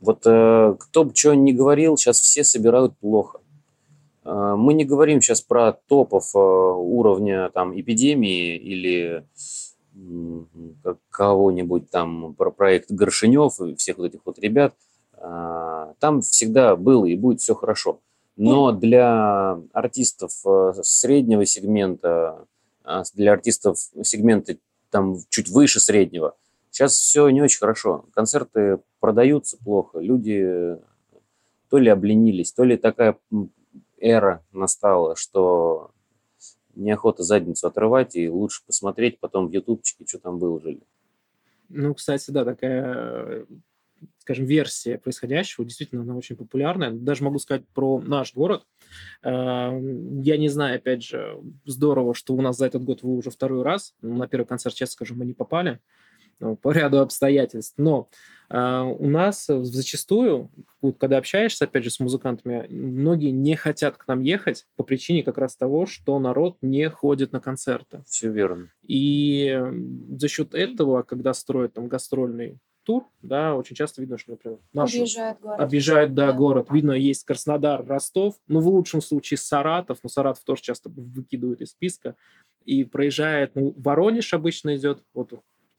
Вот 0.02 0.24
э, 0.26 0.76
кто 0.78 1.06
бы 1.06 1.16
что 1.16 1.36
ни 1.36 1.54
говорил, 1.54 1.96
сейчас 1.96 2.20
все 2.20 2.44
собирают 2.44 2.98
плохо. 2.98 3.40
Э, 4.26 4.56
мы 4.58 4.74
не 4.74 4.84
говорим 4.84 5.22
сейчас 5.22 5.42
про 5.42 5.72
топов 5.72 6.36
э, 6.36 6.38
уровня 6.38 7.50
там 7.50 7.80
эпидемии 7.80 8.58
или 8.58 9.26
кого-нибудь 11.10 11.90
там 11.90 12.34
про 12.34 12.52
проект 12.52 12.92
Горшинев 12.92 13.60
и 13.62 13.76
всех 13.76 13.98
вот 13.98 14.06
этих 14.06 14.22
вот 14.26 14.40
ребят. 14.40 14.74
А, 15.14 15.94
Там 16.00 16.22
всегда 16.22 16.76
было 16.76 17.06
и 17.06 17.16
будет 17.16 17.42
все 17.42 17.56
хорошо. 17.56 18.00
Но 18.38 18.72
для 18.72 19.60
артистов 19.74 20.32
э, 20.46 20.74
среднего 20.82 21.46
сегмента, 21.46 22.46
а, 22.84 23.04
для 23.14 23.34
артистов 23.34 23.78
сегмента 24.04 24.58
там 24.90 25.18
чуть 25.30 25.50
выше 25.50 25.80
среднего, 25.80 26.36
сейчас 26.72 26.94
все 26.94 27.30
не 27.30 27.42
очень 27.42 27.60
хорошо. 27.60 28.06
Концерты 28.14 28.80
продаются 29.00 29.58
плохо, 29.58 30.00
люди 30.00 30.78
то 31.70 31.78
ли 31.78 31.90
обленились, 31.90 32.52
то 32.52 32.64
ли 32.64 32.78
такая 32.78 33.18
эра 34.00 34.44
настала, 34.52 35.16
что 35.16 35.92
неохота 36.76 37.24
задницу 37.24 37.68
отрывать, 37.68 38.16
и 38.16 38.30
лучше 38.30 38.62
посмотреть 38.66 39.20
потом 39.20 39.48
в 39.48 39.52
ютубчике, 39.52 40.06
что 40.08 40.20
там 40.20 40.40
выложили. 40.40 40.82
Ну, 41.70 41.94
кстати, 41.94 42.32
да, 42.32 42.44
такая, 42.44 43.46
скажем, 44.20 44.46
версия 44.46 44.98
происходящего, 44.98 45.66
действительно, 45.66 46.02
она 46.02 46.16
очень 46.16 46.36
популярная. 46.36 46.92
Даже 46.92 47.24
могу 47.24 47.40
сказать 47.40 47.64
про 47.74 48.00
наш 48.02 48.34
город. 48.34 48.64
Э, 49.24 49.72
Я 50.22 50.38
не 50.38 50.50
знаю, 50.50 50.76
опять 50.76 51.04
же, 51.04 51.40
здорово, 51.66 52.14
что 52.14 52.34
у 52.34 52.42
нас 52.42 52.58
за 52.58 52.66
этот 52.66 52.84
год 52.84 53.04
вы 53.04 53.16
уже 53.16 53.30
второй 53.30 53.64
раз. 53.64 53.94
На 54.02 54.28
первый 54.28 54.46
концерт, 54.46 54.76
честно 54.76 54.94
скажу, 54.94 55.16
мы 55.16 55.26
не 55.26 55.34
попали 55.34 55.80
по 56.62 56.72
ряду 56.72 57.00
обстоятельств. 57.00 57.74
Но 57.78 58.10
э, 58.50 58.82
у 59.00 59.08
нас 59.08 59.46
зачастую, 59.48 60.50
вот 60.82 60.98
когда 60.98 61.18
общаешься, 61.18 61.66
опять 61.66 61.84
же, 61.84 61.90
с 61.90 62.00
музыкантами, 62.00 62.68
многие 62.70 63.32
не 63.32 63.56
хотят 63.56 63.98
к 63.98 64.08
нам 64.08 64.22
ехать 64.22 64.66
по 64.76 64.84
причине 64.84 65.24
как 65.24 65.38
раз 65.38 65.56
того, 65.56 65.86
что 65.86 66.18
народ 66.20 66.58
не 66.62 66.90
ходит 66.90 67.32
на 67.32 67.40
концерты. 67.40 68.04
Все 68.08 68.30
верно. 68.32 68.70
И 68.86 69.62
за 70.18 70.28
счет 70.28 70.54
этого, 70.54 71.04
когда 71.04 71.34
строят 71.34 71.74
там 71.74 71.88
гастрольный 71.88 72.58
тур, 72.84 73.06
да, 73.22 73.56
очень 73.56 73.76
часто 73.76 74.02
видно, 74.02 74.18
что, 74.18 74.32
например, 74.32 74.58
наши 74.74 74.98
Объезжает 74.98 75.40
город. 75.40 75.60
объезжают, 75.60 76.14
да, 76.16 76.28
Да. 76.28 76.34
город. 76.34 76.68
Видно, 76.72 76.94
есть 76.94 77.24
Краснодар, 77.26 77.86
Ростов, 77.86 78.36
ну, 78.48 78.60
в 78.60 78.68
лучшем 78.68 79.02
случае 79.02 79.38
Саратов, 79.38 80.00
но 80.02 80.10
Саратов 80.10 80.44
тоже 80.44 80.64
часто 80.64 80.90
выкидывают 80.90 81.62
из 81.62 81.70
списка. 81.70 82.16
И 82.66 82.84
проезжает, 82.84 83.52
ну, 83.54 83.74
Воронеж 83.78 84.34
обычно 84.34 84.76
идет, 84.76 85.04
вот 85.14 85.32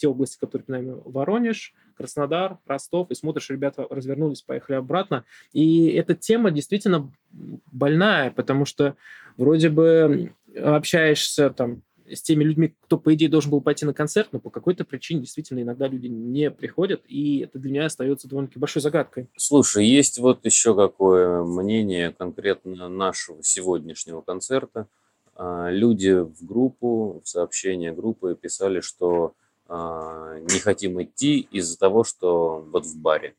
те 0.03 0.09
области, 0.09 0.37
которые 0.37 0.65
нами, 0.67 1.01
Воронеж, 1.05 1.75
Краснодар, 1.97 2.59
Ростов, 2.67 3.13
и 3.13 3.15
смотришь, 3.15 3.51
ребята 3.51 3.87
развернулись, 3.89 4.43
поехали 4.43 4.75
обратно. 4.75 5.25
И 5.53 5.91
эта 5.91 6.17
тема 6.17 6.51
действительно 6.51 7.13
больная, 7.31 8.33
потому 8.33 8.65
что 8.65 8.97
вроде 9.37 9.69
бы 9.69 10.33
общаешься 10.57 11.51
там 11.51 11.83
с 12.11 12.21
теми 12.21 12.43
людьми, 12.43 12.75
кто, 12.81 12.99
по 12.99 13.15
идее, 13.15 13.29
должен 13.29 13.53
был 13.53 13.61
пойти 13.61 13.87
на 13.87 13.95
концерт, 13.95 14.31
но 14.33 14.41
по 14.41 14.51
какой-то 14.51 14.85
причине 14.85 15.21
действительно 15.21 15.61
иногда 15.61 15.87
люди 15.87 16.09
не 16.09 16.51
приходят, 16.51 17.03
и 17.07 17.39
это 17.39 17.61
для 17.61 17.71
меня 17.71 17.87
остается 17.87 18.27
довольно-таки 18.27 18.59
большой 18.59 18.83
загадкой. 18.83 19.29
Слушай, 19.37 19.87
есть 19.87 20.19
вот 20.19 20.45
еще 20.45 20.75
какое 20.75 21.45
мнение 21.45 22.11
конкретно 22.11 22.89
нашего 22.89 23.41
сегодняшнего 23.45 24.21
концерта. 24.21 24.89
А, 25.37 25.71
Люди 25.71 26.11
в 26.11 26.45
группу, 26.45 27.23
в 27.25 27.29
сообщение 27.29 27.93
группы 27.93 28.37
писали, 28.39 28.81
что 28.81 29.35
не 29.77 30.59
хотим 30.61 31.03
идти 31.03 31.41
из-за 31.51 31.79
того, 31.79 32.05
что 32.05 32.61
вот 32.73 32.85
в 32.87 32.97
баре. 33.01 33.35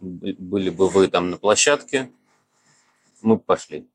Бы- 0.00 0.34
Были 0.38 0.70
бы 0.70 0.88
вы 0.88 1.08
там 1.08 1.30
на 1.30 1.36
площадке, 1.38 2.10
мы 3.22 3.38
пошли. 3.38 3.86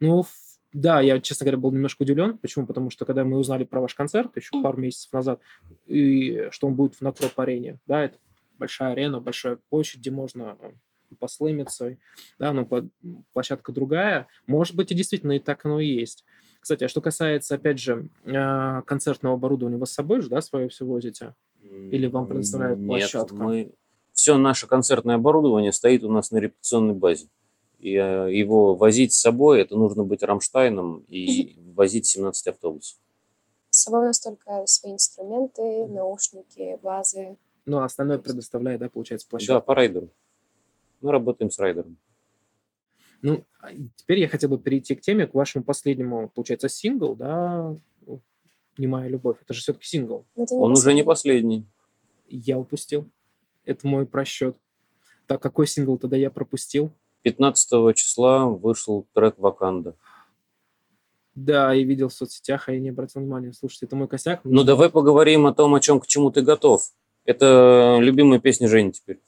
Ну, 0.00 0.24
да, 0.72 1.00
я, 1.00 1.20
честно 1.20 1.44
говоря, 1.44 1.58
был 1.58 1.72
немножко 1.72 2.02
удивлен. 2.02 2.38
Почему? 2.38 2.66
Потому 2.66 2.90
что 2.90 3.04
когда 3.04 3.24
мы 3.24 3.38
узнали 3.38 3.64
про 3.64 3.80
ваш 3.80 3.94
концерт 3.94 4.36
еще 4.36 4.62
пару 4.62 4.78
месяцев 4.78 5.12
назад, 5.12 5.40
и 5.86 6.48
что 6.50 6.68
он 6.68 6.74
будет 6.74 6.94
в 6.94 7.00
Накроп-арене, 7.00 7.78
да, 7.86 8.04
это 8.04 8.18
большая 8.58 8.92
арена, 8.92 9.20
большая 9.20 9.58
площадь, 9.68 10.00
где 10.00 10.10
можно 10.10 10.56
э, 10.60 10.70
послымиться, 11.18 11.96
да, 12.38 12.52
но 12.52 12.64
по- 12.64 12.88
площадка 13.32 13.72
другая. 13.72 14.26
Может 14.46 14.76
быть, 14.76 14.92
и 14.92 14.94
действительно 14.94 15.32
и 15.32 15.38
так 15.40 15.64
оно 15.64 15.80
и 15.80 15.86
есть. 15.88 16.24
Кстати, 16.60 16.84
а 16.84 16.88
что 16.88 17.00
касается, 17.00 17.54
опять 17.54 17.78
же, 17.78 18.08
э, 18.24 18.82
концертного 18.86 19.34
оборудования, 19.34 19.78
вы 19.78 19.86
с 19.86 19.92
собой 19.92 20.20
же, 20.20 20.28
да, 20.28 20.40
свое 20.42 20.68
все 20.68 20.84
возите? 20.84 21.34
Или 21.62 22.06
вам 22.06 22.26
предоставляют 22.26 22.78
Нет, 22.78 22.88
площадку? 22.88 23.34
мы... 23.36 23.72
Все 24.12 24.36
наше 24.36 24.66
концертное 24.66 25.14
оборудование 25.14 25.72
стоит 25.72 26.04
у 26.04 26.10
нас 26.10 26.30
на 26.30 26.38
репетиционной 26.38 26.94
базе. 26.94 27.28
И 27.78 27.94
э, 27.94 28.30
его 28.30 28.74
возить 28.74 29.14
с 29.14 29.20
собой, 29.20 29.62
это 29.62 29.76
нужно 29.76 30.04
быть 30.04 30.22
Рамштайном 30.22 31.04
и 31.08 31.56
возить 31.74 32.04
17 32.06 32.48
автобусов. 32.48 32.98
С 33.70 33.84
собой 33.84 34.00
у 34.00 34.04
нас 34.04 34.20
только 34.20 34.66
свои 34.66 34.92
инструменты, 34.92 35.86
наушники, 35.86 36.78
базы. 36.82 37.38
Ну, 37.64 37.78
а 37.78 37.84
остальное 37.86 38.18
предоставляет, 38.18 38.80
да, 38.80 38.90
получается, 38.90 39.26
Да, 39.26 39.30
площадка. 39.30 39.60
по 39.60 39.74
райдеру. 39.74 40.10
Мы 41.00 41.12
работаем 41.12 41.50
с 41.50 41.58
райдером. 41.58 41.96
Ну, 43.22 43.44
а 43.60 43.70
теперь 43.96 44.20
я 44.20 44.28
хотел 44.28 44.50
бы 44.50 44.58
перейти 44.58 44.94
к 44.94 45.00
теме, 45.00 45.26
к 45.26 45.34
вашему 45.34 45.64
последнему, 45.64 46.30
получается, 46.34 46.68
сингл, 46.68 47.14
да, 47.14 47.76
ну, 48.06 48.20
«Не 48.78 48.86
моя 48.86 49.08
любовь». 49.08 49.36
Это 49.42 49.52
же 49.52 49.60
все-таки 49.60 49.86
сингл. 49.86 50.24
Это 50.36 50.54
Он 50.54 50.72
уже 50.72 50.94
не 50.94 51.04
последний. 51.04 51.66
Я 52.28 52.58
упустил. 52.58 53.08
Это 53.64 53.86
мой 53.86 54.06
просчет. 54.06 54.56
Так, 55.26 55.42
какой 55.42 55.66
сингл 55.66 55.98
тогда 55.98 56.16
я 56.16 56.30
пропустил? 56.30 56.90
15 57.22 57.94
числа 57.94 58.46
вышел 58.46 59.06
трек 59.12 59.38
«Ваканда». 59.38 59.94
Да, 61.34 61.72
я 61.72 61.84
видел 61.84 62.08
в 62.08 62.12
соцсетях, 62.12 62.68
а 62.68 62.72
я 62.72 62.80
не 62.80 62.90
обратил 62.90 63.20
внимания. 63.20 63.52
Слушайте, 63.52 63.86
это 63.86 63.96
мой 63.96 64.08
косяк. 64.08 64.40
Ну, 64.44 64.64
давай 64.64 64.90
поговорим 64.90 65.46
о 65.46 65.54
том, 65.54 65.74
о 65.74 65.80
чем, 65.80 66.00
к 66.00 66.06
чему 66.06 66.30
ты 66.30 66.42
готов. 66.42 66.82
Это 67.24 67.98
любимая 68.00 68.40
песня 68.40 68.68
Жени 68.68 68.92
теперь. 68.92 69.20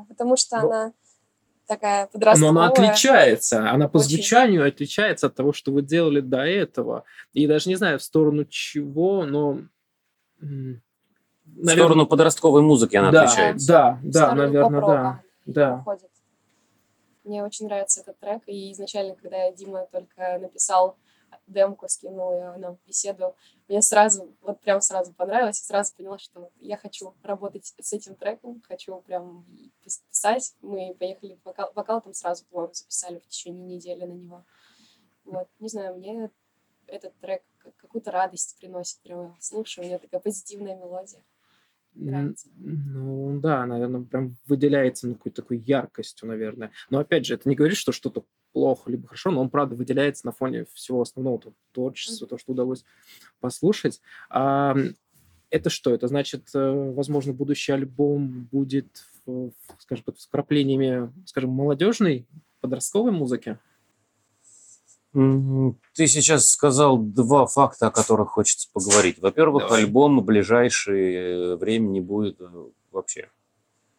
Да, 0.00 0.04
потому 0.08 0.36
что 0.36 0.60
Ну, 0.60 0.66
она 0.70 0.92
такая 1.66 2.04
Но 2.04 2.08
подростковая. 2.12 2.50
она 2.50 2.66
отличается. 2.68 3.70
Она 3.70 3.88
по 3.88 3.98
Очень. 3.98 4.08
звучанию 4.08 4.66
отличается 4.66 5.26
от 5.26 5.34
того, 5.34 5.52
что 5.52 5.72
вы 5.72 5.82
делали 5.82 6.20
до 6.20 6.38
этого. 6.46 7.04
И 7.32 7.46
даже 7.46 7.68
не 7.68 7.76
знаю, 7.76 7.98
в 7.98 8.02
сторону 8.02 8.44
чего, 8.44 9.24
но... 9.24 9.60
м, 10.40 10.82
В 11.44 11.68
сторону 11.68 12.06
подростковой 12.06 12.62
музыки 12.62 12.96
она 12.96 13.10
да, 13.10 13.22
отличается. 13.24 13.66
Да, 13.68 14.00
да, 14.02 14.34
наверное, 14.34 14.80
да. 14.80 15.22
Да. 15.46 15.76
уходит. 15.80 16.10
Мне 17.24 17.42
очень 17.44 17.66
нравится 17.66 18.02
этот 18.02 18.18
трек, 18.20 18.42
и 18.46 18.72
изначально, 18.72 19.16
когда 19.16 19.50
Дима 19.52 19.86
только 19.90 20.38
написал 20.40 20.96
демку, 21.46 21.88
скинул 21.88 22.32
ее 22.32 22.56
нам 22.56 22.76
в 22.76 22.86
беседу. 22.86 23.34
Мне 23.68 23.82
сразу, 23.82 24.34
вот 24.40 24.60
прям 24.60 24.80
сразу 24.80 25.12
понравилось, 25.12 25.60
и 25.60 25.64
сразу 25.64 25.94
поняла, 25.94 26.18
что 26.18 26.50
я 26.60 26.76
хочу 26.76 27.14
работать 27.22 27.72
с 27.78 27.92
этим 27.92 28.14
треком, 28.14 28.62
хочу 28.66 29.00
прям 29.00 29.44
писать. 29.82 30.54
Мы 30.62 30.94
поехали 30.98 31.38
в 31.42 31.46
вокал, 31.46 31.72
вокал 31.74 32.00
там 32.00 32.14
сразу, 32.14 32.44
по-моему, 32.46 32.74
записали 32.74 33.18
в 33.18 33.28
течение 33.28 33.66
недели 33.66 34.04
на 34.04 34.12
него. 34.12 34.44
Вот, 35.24 35.48
не 35.58 35.68
знаю, 35.68 35.96
мне 35.96 36.30
этот 36.86 37.18
трек 37.20 37.42
какую-то 37.78 38.10
радость 38.10 38.56
приносит, 38.60 39.00
прям 39.00 39.36
слушаю, 39.40 39.84
у 39.84 39.88
него 39.88 39.98
такая 39.98 40.20
позитивная 40.20 40.76
мелодия. 40.76 41.22
Нравится. 41.94 42.48
Ну 42.58 43.40
да, 43.40 43.64
наверное, 43.64 44.02
прям 44.02 44.36
выделяется 44.46 45.08
ну, 45.08 45.14
какой-то 45.14 45.42
такой 45.42 45.58
яркостью, 45.58 46.28
наверное. 46.28 46.70
Но 46.90 46.98
опять 46.98 47.24
же, 47.24 47.34
это 47.34 47.48
не 47.48 47.56
говорит, 47.56 47.78
что 47.78 47.90
что-то 47.90 48.26
плохо, 48.56 48.90
либо 48.90 49.06
хорошо, 49.06 49.30
но 49.30 49.42
он, 49.42 49.50
правда, 49.50 49.76
выделяется 49.76 50.24
на 50.24 50.32
фоне 50.32 50.64
всего 50.72 51.02
основного 51.02 51.42
творчества, 51.72 52.26
то, 52.26 52.38
что 52.38 52.52
удалось 52.52 52.86
послушать. 53.38 54.00
А, 54.30 54.74
это 55.50 55.68
что? 55.68 55.92
Это 55.92 56.08
значит, 56.08 56.48
э, 56.54 56.92
возможно, 56.94 57.34
будущий 57.34 57.72
альбом 57.72 58.48
будет, 58.50 59.04
скажем, 59.78 60.04
под 60.06 60.18
вкраплениями, 60.18 61.12
скажем, 61.26 61.50
молодежной, 61.50 62.26
подростковой 62.62 63.12
музыки? 63.12 63.58
Ты 65.12 66.06
сейчас 66.06 66.48
сказал 66.48 66.96
два 66.96 67.44
факта, 67.44 67.88
о 67.88 67.90
которых 67.90 68.30
хочется 68.30 68.70
поговорить. 68.72 69.18
Во-первых, 69.18 69.64
Давай. 69.64 69.82
альбом 69.82 70.20
в 70.20 70.24
ближайшее 70.24 71.56
время 71.56 71.88
не 71.88 72.00
будет 72.00 72.40
э, 72.40 72.48
вообще. 72.90 73.28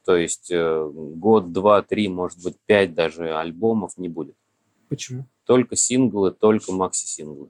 То 0.04 0.16
есть 0.16 0.50
э, 0.50 0.92
год, 0.94 1.52
два, 1.52 1.84
три, 1.84 2.08
может 2.08 2.44
быть, 2.44 2.56
пять 2.66 2.96
даже 2.96 3.38
альбомов 3.38 3.98
не 3.98 4.10
будет. 4.10 4.36
Почему? 4.90 5.26
Только 5.46 5.76
синглы, 5.76 6.32
только 6.32 6.72
макси-синглы. 6.72 7.50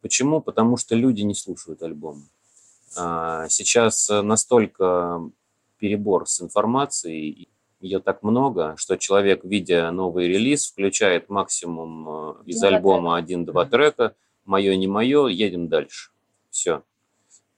Почему? 0.00 0.40
Потому 0.40 0.76
что 0.76 0.94
люди 0.94 1.22
не 1.22 1.34
слушают 1.34 1.82
альбомы. 1.82 2.22
А, 2.96 3.48
сейчас 3.48 4.08
настолько 4.08 5.30
перебор 5.78 6.26
с 6.26 6.40
информацией, 6.40 7.48
ее 7.80 8.00
так 8.00 8.22
много, 8.22 8.74
что 8.76 8.96
человек, 8.96 9.44
видя 9.44 9.90
новый 9.92 10.26
релиз, 10.28 10.66
включает 10.66 11.28
максимум 11.28 12.08
э, 12.08 12.34
из 12.46 12.62
альбома 12.62 13.16
один-два 13.16 13.66
трека, 13.66 14.16
мое, 14.44 14.74
не 14.76 14.88
мое, 14.88 15.28
едем 15.28 15.68
дальше. 15.68 16.10
Все. 16.50 16.82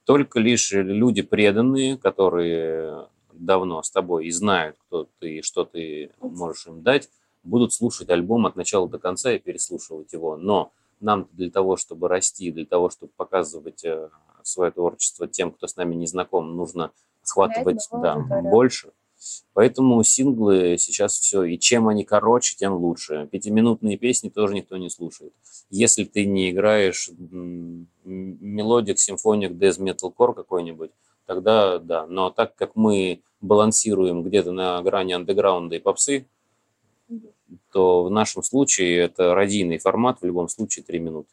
Только 0.05 0.39
лишь 0.41 0.73
люди 0.73 1.23
преданные, 1.23 1.97
которые 1.97 3.09
давно 3.33 3.83
с 3.83 3.91
тобой 3.91 4.27
и 4.27 4.31
знают, 4.31 4.77
кто 4.87 5.09
ты 5.19 5.39
и 5.39 5.43
что 5.43 5.65
ты 5.65 6.11
можешь 6.21 6.67
им 6.67 6.83
дать, 6.83 7.09
будут 7.43 7.73
слушать 7.73 8.11
альбом 8.11 8.47
от 8.47 8.57
начала 8.57 8.89
до 8.89 8.99
конца 8.99 9.33
и 9.33 9.39
переслушивать 9.39 10.13
его. 10.13 10.37
Но 10.37 10.73
нам 11.01 11.29
для 11.33 11.51
того, 11.51 11.77
чтобы 11.77 12.09
расти, 12.09 12.51
для 12.51 12.67
того, 12.67 12.91
чтобы 12.91 13.13
показывать 13.17 13.85
э, 13.85 14.11
свое 14.43 14.71
творчество 14.71 15.27
тем, 15.27 15.51
кто 15.51 15.67
с 15.67 15.77
нами 15.77 15.95
не 15.95 16.07
знаком, 16.07 16.57
нужно 16.57 16.93
охватывать 17.23 17.89
да, 17.93 18.17
больше. 18.17 18.93
Поэтому 19.53 20.03
синглы 20.03 20.77
сейчас 20.79 21.19
все, 21.19 21.43
и 21.43 21.59
чем 21.59 21.89
они 21.89 22.05
короче, 22.05 22.57
тем 22.57 22.75
лучше. 22.75 23.29
Пятиминутные 23.31 23.99
песни 23.99 24.31
тоже 24.31 24.55
никто 24.55 24.77
не 24.79 24.89
слушает. 24.89 25.35
Если 25.69 26.05
ты 26.05 26.25
не 26.25 26.51
играешь 26.51 27.11
melodic, 28.05 28.99
symphonic, 28.99 29.59
death, 29.59 29.79
металкор 29.79 30.35
какой-нибудь, 30.35 30.91
тогда 31.27 31.79
да. 31.79 32.07
Но 32.07 32.31
так 32.31 32.55
как 32.55 32.77
мы 32.77 33.21
балансируем 33.43 34.23
где-то 34.23 34.53
на 34.53 34.81
грани 34.83 35.13
андеграунда 35.13 35.77
и 35.77 35.81
попсы, 35.81 36.27
то 37.73 38.05
в 38.05 38.11
нашем 38.11 38.43
случае 38.43 38.99
это 38.99 39.35
радийный 39.35 39.79
формат, 39.79 40.21
в 40.21 40.25
любом 40.25 40.49
случае 40.49 40.85
3 40.85 40.99
минуты. 40.99 41.29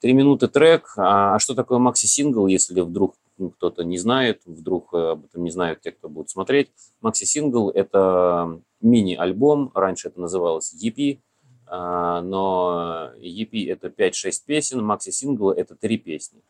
Три 0.00 0.12
минуты 0.14 0.48
трек. 0.48 0.94
А, 0.96 1.34
а 1.34 1.38
что 1.38 1.54
такое 1.54 1.78
макси-сингл, 1.78 2.46
если 2.46 2.80
вдруг 2.80 3.14
ну, 3.36 3.50
кто-то 3.50 3.84
не 3.84 3.98
знает, 3.98 4.42
вдруг 4.46 4.94
э, 4.94 5.10
об 5.12 5.24
этом 5.24 5.44
не 5.44 5.50
знают 5.50 5.80
те, 5.80 5.92
кто 5.92 6.08
будет 6.08 6.30
смотреть. 6.30 6.70
Макси-сингл– 7.00 7.70
это 7.74 8.60
мини-альбом, 8.80 9.72
раньше 9.74 10.08
это 10.08 10.20
называлось 10.20 10.74
EP, 10.74 11.18
а, 11.66 12.20
но 12.22 13.10
EP– 13.18 13.66
это 13.68 13.88
5-6 13.88 14.42
песен, 14.46 14.84
макси-сингл– 14.84 15.50
это 15.56 15.74
3 15.74 15.98
песни. 15.98 16.40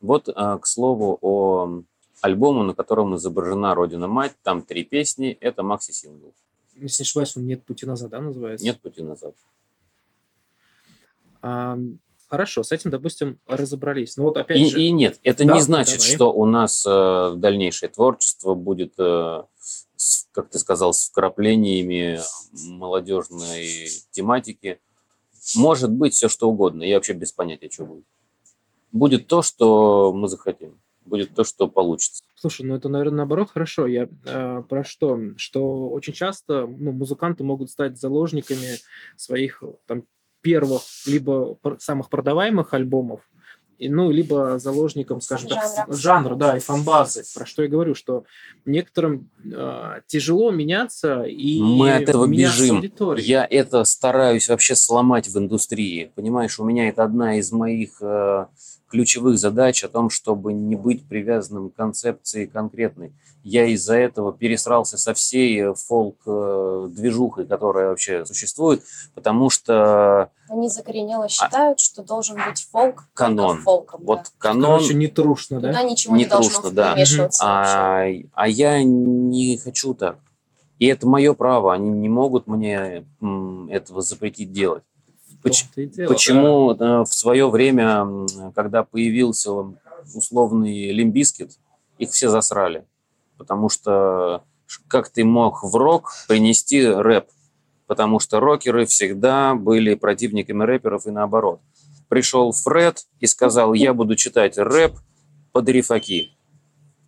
Вот, 0.00 0.28
а, 0.34 0.58
к 0.58 0.66
слову, 0.66 1.18
о 1.20 1.82
альбому, 2.20 2.62
на 2.62 2.74
котором 2.74 3.16
изображена 3.16 3.74
Родина-Мать, 3.74 4.34
там 4.42 4.62
три 4.62 4.84
песни, 4.84 5.36
это 5.40 5.62
макси-сингл. 5.62 6.34
Если 6.80 7.02
не 7.02 7.06
ошибаюсь, 7.06 7.36
он 7.36 7.46
«Нет 7.46 7.64
пути 7.64 7.86
назад», 7.86 8.10
да, 8.10 8.20
называется? 8.20 8.64
«Нет 8.64 8.80
пути 8.80 9.02
назад». 9.02 9.34
А, 11.42 11.78
Хорошо, 12.30 12.62
с 12.62 12.70
этим, 12.70 12.92
допустим, 12.92 13.40
разобрались. 13.48 14.16
Но 14.16 14.22
вот 14.22 14.36
опять 14.36 14.60
и, 14.60 14.70
же... 14.70 14.80
и 14.80 14.92
нет, 14.92 15.18
это 15.24 15.44
да, 15.44 15.54
не 15.54 15.60
значит, 15.60 15.98
давай. 15.98 16.14
что 16.14 16.32
у 16.32 16.44
нас 16.44 16.86
э, 16.86 17.32
дальнейшее 17.34 17.88
творчество 17.88 18.54
будет, 18.54 18.94
э, 18.98 19.42
с, 19.96 20.28
как 20.30 20.48
ты 20.48 20.60
сказал, 20.60 20.92
с 20.92 21.08
вкраплениями 21.08 22.20
молодежной 22.52 23.88
тематики. 24.12 24.78
Может 25.56 25.90
быть 25.90 26.14
все 26.14 26.28
что 26.28 26.48
угодно. 26.48 26.84
Я 26.84 26.96
вообще 26.96 27.14
без 27.14 27.32
понятия, 27.32 27.68
что 27.68 27.84
будет. 27.84 28.04
Будет 28.92 29.26
то, 29.26 29.42
что 29.42 30.12
мы 30.12 30.28
захотим. 30.28 30.80
Будет 31.10 31.34
то, 31.34 31.44
что 31.44 31.68
получится. 31.68 32.22
Слушай, 32.36 32.64
ну 32.64 32.76
это, 32.76 32.88
наверное, 32.88 33.18
наоборот 33.18 33.50
хорошо. 33.50 33.86
Я 33.86 34.08
э, 34.24 34.62
про 34.68 34.84
что? 34.84 35.18
Что 35.36 35.88
очень 35.88 36.12
часто 36.12 36.66
ну, 36.66 36.92
музыканты 36.92 37.44
могут 37.44 37.70
стать 37.70 37.98
заложниками 37.98 38.78
своих 39.16 39.62
там, 39.86 40.04
первых, 40.40 40.82
либо 41.06 41.58
самых 41.78 42.08
продаваемых 42.08 42.72
альбомов, 42.72 43.20
и, 43.80 43.88
ну, 43.88 44.10
либо 44.10 44.58
заложником, 44.58 45.22
скажем 45.22 45.48
жанра. 45.48 45.72
так, 45.74 45.96
жанра, 45.96 46.34
да, 46.34 46.56
и 46.58 46.60
фанбазы. 46.60 47.24
Про 47.34 47.46
что 47.46 47.62
я 47.62 47.68
говорю, 47.68 47.94
что 47.94 48.24
некоторым 48.66 49.30
э, 49.42 50.02
тяжело 50.06 50.50
меняться 50.50 51.22
и 51.22 51.62
мы 51.62 51.94
от 51.94 52.02
этого 52.02 52.26
бежим. 52.26 52.84
Я 53.16 53.46
это 53.48 53.84
стараюсь 53.84 54.50
вообще 54.50 54.76
сломать 54.76 55.28
в 55.28 55.38
индустрии. 55.38 56.12
Понимаешь, 56.14 56.60
у 56.60 56.64
меня 56.64 56.90
это 56.90 57.04
одна 57.04 57.38
из 57.38 57.52
моих 57.52 58.02
э, 58.02 58.46
ключевых 58.90 59.38
задач 59.38 59.84
о 59.84 59.88
том, 59.88 60.10
чтобы 60.10 60.52
не 60.52 60.74
быть 60.74 61.06
привязанным 61.06 61.70
к 61.70 61.76
концепции 61.76 62.46
конкретной. 62.46 63.12
Я 63.42 63.64
из-за 63.66 63.94
этого 63.94 64.32
пересрался 64.32 64.98
со 64.98 65.14
всей 65.14 65.72
фолк-движухой, 65.74 67.46
которая 67.46 67.88
вообще 67.88 68.26
существует, 68.26 68.82
потому 69.14 69.48
что... 69.48 70.30
Они 70.48 70.68
закоренело 70.68 71.24
а 71.24 71.28
считают, 71.28 71.78
а... 71.78 71.82
что 71.82 72.02
должен 72.02 72.36
быть 72.36 72.68
фолк 72.70 73.04
канон. 73.14 73.58
фолком. 73.62 74.02
Вот 74.04 74.24
да. 74.24 74.30
канон... 74.38 74.80
Короче, 74.80 74.94
не 74.94 75.06
трушно, 75.06 75.60
да? 75.60 75.68
Туда 75.68 75.82
ничего 75.84 76.16
не, 76.16 76.24
не 76.24 76.28
трушно, 76.28 76.70
должно 76.70 77.28
да. 77.28 77.30
А, 77.40 78.04
а 78.34 78.48
я 78.48 78.82
не 78.82 79.56
хочу 79.56 79.94
так. 79.94 80.18
И 80.78 80.86
это 80.86 81.06
мое 81.06 81.34
право, 81.34 81.72
они 81.72 81.90
не 81.90 82.08
могут 82.08 82.46
мне 82.46 83.06
этого 83.70 84.02
запретить 84.02 84.50
делать. 84.50 84.82
Поч- 85.42 85.66
дело, 85.74 86.08
почему 86.08 86.74
да. 86.74 87.04
в 87.04 87.12
свое 87.12 87.48
время, 87.48 88.06
когда 88.54 88.84
появился 88.84 89.50
условный 90.14 90.92
лимбискет, 90.92 91.52
их 91.98 92.10
все 92.10 92.28
засрали. 92.28 92.84
Потому 93.38 93.68
что 93.68 94.44
как 94.88 95.08
ты 95.08 95.24
мог 95.24 95.62
в 95.62 95.74
рок 95.76 96.12
принести 96.28 96.86
рэп? 96.86 97.26
Потому 97.86 98.20
что 98.20 98.38
рокеры 98.38 98.86
всегда 98.86 99.54
были 99.54 99.94
противниками 99.94 100.62
рэперов 100.62 101.06
и 101.06 101.10
наоборот. 101.10 101.60
Пришел 102.08 102.52
Фред 102.52 103.06
и 103.18 103.26
сказал, 103.26 103.72
я 103.72 103.94
буду 103.94 104.16
читать 104.16 104.58
рэп 104.58 104.96
под 105.52 105.68
рифаки. 105.68 106.36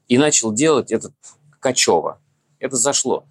И 0.08 0.18
начал 0.18 0.52
делать 0.52 0.90
это 0.90 1.12
качево. 1.60 2.20
Это 2.58 2.76
зашло. 2.76 3.24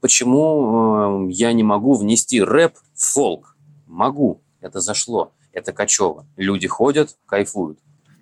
Почему 0.00 1.28
э, 1.28 1.32
я 1.32 1.52
не 1.52 1.62
могу 1.62 1.94
внести 1.94 2.42
рэп 2.42 2.74
в 2.94 3.02
фолк? 3.02 3.51
Могу. 3.92 4.40
Это 4.60 4.80
зашло. 4.80 5.32
Это 5.52 5.72
качево. 5.72 6.26
Люди 6.36 6.66
ходят, 6.66 7.16
кайфуют. 7.26 7.78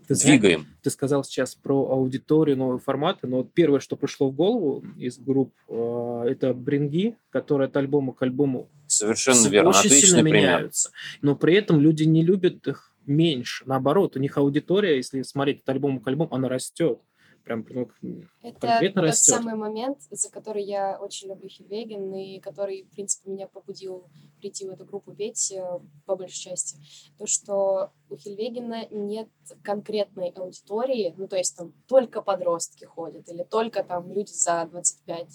Ты 0.09 0.15
Двигаем. 0.17 0.63
Знаешь, 0.63 0.77
ты 0.83 0.91
сказал 0.91 1.23
сейчас 1.23 1.55
про 1.55 1.93
аудиторию, 1.93 2.57
новые 2.57 2.81
форматы, 2.81 3.29
но 3.29 3.39
вот 3.39 3.53
первое, 3.53 3.79
что 3.79 3.95
пришло 3.95 4.29
в 4.31 4.35
голову 4.35 4.83
из 4.97 5.19
групп, 5.19 5.55
э, 5.69 6.25
это 6.29 6.53
бринги, 6.53 7.17
которые 7.31 7.67
от 7.67 7.77
альбома 7.77 8.13
к 8.13 8.21
альбому 8.23 8.69
Совершенно 8.89 9.47
верно. 9.47 9.71
очень 9.71 9.79
Отличный 9.87 10.01
сильно 10.09 10.23
пример. 10.23 10.41
меняются. 10.41 10.91
Но 11.23 11.37
при 11.37 11.55
этом 11.55 11.79
люди 11.81 12.03
не 12.03 12.25
любят 12.25 12.67
их 12.67 12.93
меньше. 13.07 13.65
Наоборот, 13.67 14.17
у 14.17 14.19
них 14.19 14.37
аудитория, 14.37 14.97
если 14.97 15.23
смотреть 15.23 15.63
от 15.63 15.69
альбома 15.69 16.01
к 16.01 16.09
альбому, 16.09 16.35
она 16.35 16.49
растет 16.49 16.99
прям 17.45 17.65
ну, 17.69 18.23
это 18.43 18.91
тот 18.95 19.17
самый 19.17 19.55
момент, 19.55 19.99
за 20.11 20.31
который 20.31 20.63
я 20.65 20.99
очень 21.01 21.29
люблю 21.29 21.49
Хельвеген, 21.49 22.15
и 22.15 22.41
который, 22.41 22.85
в 22.85 22.91
принципе, 22.91 23.31
меня 23.31 23.47
побудил 23.49 24.09
прийти 24.41 24.67
в 24.67 24.71
эту 24.71 24.85
группу 24.85 25.13
петь 25.15 25.53
э, 25.53 25.81
по 26.07 26.17
большей 26.17 26.39
части. 26.39 26.79
То, 27.19 27.27
что 27.27 27.93
у 28.09 28.17
Хельвегена 28.17 28.87
нет 28.91 29.29
конкретной 29.63 30.31
аудитории, 30.31 31.15
ну, 31.17 31.29
то 31.29 31.37
есть 31.37 31.57
там 31.57 31.73
только 31.87 32.23
подростки 32.23 32.85
ходят 32.85 33.29
или 33.29 33.45
только 33.45 33.85
там 33.85 34.13
люди 34.13 34.33
за 34.33 34.69
25-30 34.73 35.27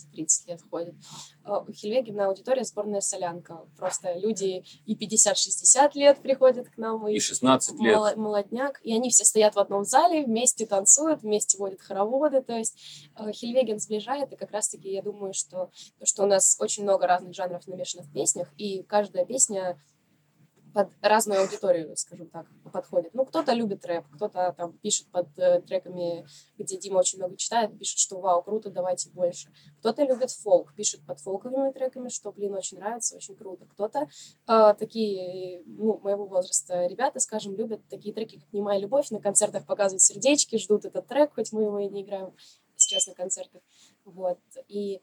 лет 0.48 0.62
ходят. 0.70 0.96
А 1.44 1.60
у 1.60 1.72
Хельвегена 1.72 2.28
аудитория 2.28 2.64
сборная 2.64 3.02
солянка. 3.02 3.66
Просто 3.78 4.14
люди 4.18 4.66
и 4.86 4.96
50-60 4.96 5.92
лет 5.94 6.20
приходят 6.22 6.70
к 6.70 6.78
нам, 6.78 7.08
и 7.08 7.20
16 7.20 7.80
лет. 7.80 8.18
молодняк, 8.18 8.80
и 8.84 8.94
они 8.94 9.10
все 9.10 9.24
стоят 9.24 9.56
в 9.56 9.60
одном 9.60 9.84
зале, 9.84 10.26
вместе 10.26 10.66
танцуют, 10.66 11.22
вместе 11.22 11.58
водят 11.58 11.82
хороводы, 11.96 12.42
то 12.42 12.54
есть 12.54 13.10
э, 13.18 13.32
Хельвеген 13.32 13.80
сближает, 13.80 14.34
и 14.34 14.36
как 14.36 14.52
раз-таки 14.52 14.92
я 14.92 15.02
думаю, 15.02 15.34
что, 15.34 15.72
что 16.04 16.24
у 16.24 16.28
нас 16.28 16.58
очень 16.60 16.84
много 16.84 17.08
разных 17.08 17.34
жанров 17.34 17.68
намешано 17.68 18.04
в 18.04 18.12
песнях, 18.12 18.52
и 18.58 18.84
каждая 18.84 19.26
песня 19.26 19.80
под 20.76 20.90
разную 21.02 21.40
аудиторию, 21.40 21.96
скажем 21.96 22.28
так, 22.28 22.46
подходит. 22.74 23.14
Ну, 23.14 23.24
кто-то 23.24 23.54
любит 23.54 23.86
рэп, 23.86 24.04
кто-то 24.12 24.54
там 24.58 24.74
пишет 24.74 25.08
под 25.08 25.28
э, 25.40 25.62
треками, 25.62 26.28
где 26.58 26.78
Дима 26.78 26.98
очень 26.98 27.18
много 27.18 27.38
читает, 27.38 27.80
пишет, 27.80 27.98
что 27.98 28.20
вау, 28.20 28.44
круто, 28.44 28.70
давайте 28.70 29.10
больше. 29.12 29.48
Кто-то 29.80 30.04
любит 30.04 30.32
фолк, 30.32 30.76
пишет 30.76 31.00
под 31.06 31.22
фолковыми 31.22 31.72
треками, 31.72 32.10
что, 32.10 32.34
блин, 32.34 32.56
очень 32.56 32.78
нравится, 32.78 33.16
очень 33.16 33.38
круто. 33.38 33.66
Кто-то 33.68 34.10
э, 34.50 34.74
такие, 34.78 35.64
ну, 35.66 35.98
моего 36.04 36.26
возраста 36.26 36.88
ребята, 36.88 37.22
скажем, 37.22 37.56
любят 37.56 37.80
такие 37.88 38.14
треки, 38.14 38.42
как 38.42 38.52
«Не 38.52 38.62
моя 38.62 38.78
любовь», 38.78 39.10
на 39.12 39.22
концертах 39.22 39.66
показывают 39.66 40.02
сердечки, 40.02 40.58
ждут 40.58 40.84
этот 40.84 41.08
трек, 41.08 41.36
хоть 41.36 41.54
мы 41.54 41.64
его 41.64 41.80
и 41.80 41.88
не 41.88 42.02
играем 42.02 42.36
сейчас 42.76 43.08
на 43.08 43.14
концертах. 43.14 43.62
Вот. 44.04 44.40
И 44.68 45.02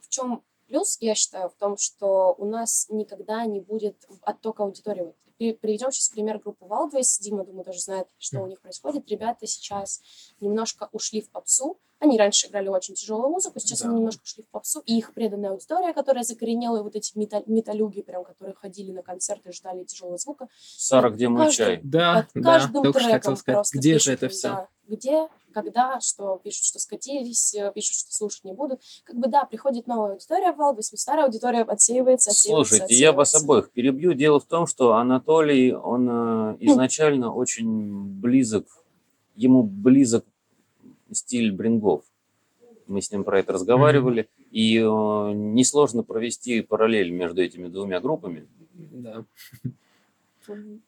в 0.00 0.08
чем 0.10 0.44
Плюс, 0.68 0.98
я 1.00 1.14
считаю, 1.14 1.48
в 1.48 1.54
том, 1.54 1.76
что 1.76 2.34
у 2.38 2.44
нас 2.44 2.86
никогда 2.90 3.44
не 3.46 3.60
будет 3.60 4.06
оттока 4.22 4.62
аудитории. 4.62 5.02
Вот 5.02 5.16
приведем 5.38 5.92
сейчас 5.92 6.08
пример 6.08 6.38
группы 6.38 6.66
Wildways. 6.66 7.20
Дима, 7.20 7.44
думаю, 7.44 7.64
тоже 7.64 7.80
знает, 7.80 8.08
что 8.18 8.40
у 8.40 8.46
них 8.46 8.60
происходит. 8.60 9.08
Ребята 9.08 9.46
сейчас 9.46 10.02
немножко 10.40 10.88
ушли 10.92 11.20
в 11.20 11.30
попсу. 11.30 11.78
Они 12.00 12.16
раньше 12.16 12.46
играли 12.46 12.68
очень 12.68 12.94
тяжелую 12.94 13.30
музыку, 13.30 13.58
сейчас 13.58 13.80
да. 13.80 13.88
они 13.88 13.98
немножко 13.98 14.22
ушли 14.22 14.44
в 14.44 14.48
попсу. 14.50 14.80
И 14.86 14.98
их 14.98 15.14
преданная 15.14 15.50
аудитория, 15.50 15.92
которая 15.92 16.22
закоренела, 16.22 16.82
вот 16.82 16.94
эти 16.94 17.16
метал 17.18 17.42
металюги, 17.46 18.02
прям, 18.02 18.24
которые 18.24 18.54
ходили 18.54 18.92
на 18.92 19.02
концерты, 19.02 19.50
ждали 19.52 19.82
тяжелого 19.82 20.16
звука. 20.16 20.48
Сара, 20.60 21.10
где 21.10 21.28
мой 21.28 21.50
чай? 21.50 21.80
Да, 21.82 22.28
под 22.32 22.42
да, 22.42 22.52
каждым 22.52 22.92
треком 22.92 23.36
сказать, 23.36 23.68
где 23.72 23.94
пишут, 23.94 24.04
же 24.04 24.12
это 24.12 24.28
все? 24.28 24.48
Да, 24.48 24.68
где, 24.88 25.28
когда, 25.52 26.00
что 26.00 26.40
пишут, 26.42 26.64
что 26.64 26.78
скатились, 26.78 27.54
э, 27.54 27.72
пишут, 27.74 27.94
что 27.94 28.12
слушать 28.12 28.44
не 28.44 28.52
будут. 28.52 28.80
Как 29.04 29.16
бы 29.16 29.28
да, 29.28 29.44
приходит 29.44 29.86
новая 29.86 30.12
аудитория 30.12 30.52
в 30.52 30.56
Валбис, 30.56 30.92
старая 30.94 31.26
аудитория 31.26 31.62
отсеивается, 31.62 32.30
отсеивается 32.30 32.48
Слушайте, 32.48 32.84
отсеивается. 32.84 32.94
я 32.94 33.12
вас 33.12 33.34
обоих 33.34 33.70
перебью. 33.70 34.14
Дело 34.14 34.40
в 34.40 34.44
том, 34.44 34.66
что 34.66 34.94
Анатолий, 34.94 35.72
он 35.72 36.08
э, 36.08 36.56
изначально 36.60 37.32
очень 37.32 38.20
близок, 38.20 38.66
ему 39.36 39.62
близок 39.62 40.24
стиль 41.12 41.52
брингов. 41.52 42.04
Мы 42.86 43.02
с 43.02 43.12
ним 43.12 43.24
про 43.24 43.40
это 43.40 43.52
разговаривали. 43.52 44.28
И 44.50 44.78
э, 44.78 44.82
несложно 44.82 46.02
провести 46.02 46.62
параллель 46.62 47.10
между 47.10 47.42
этими 47.42 47.68
двумя 47.68 48.00
группами. 48.00 48.48
Да. 48.72 49.24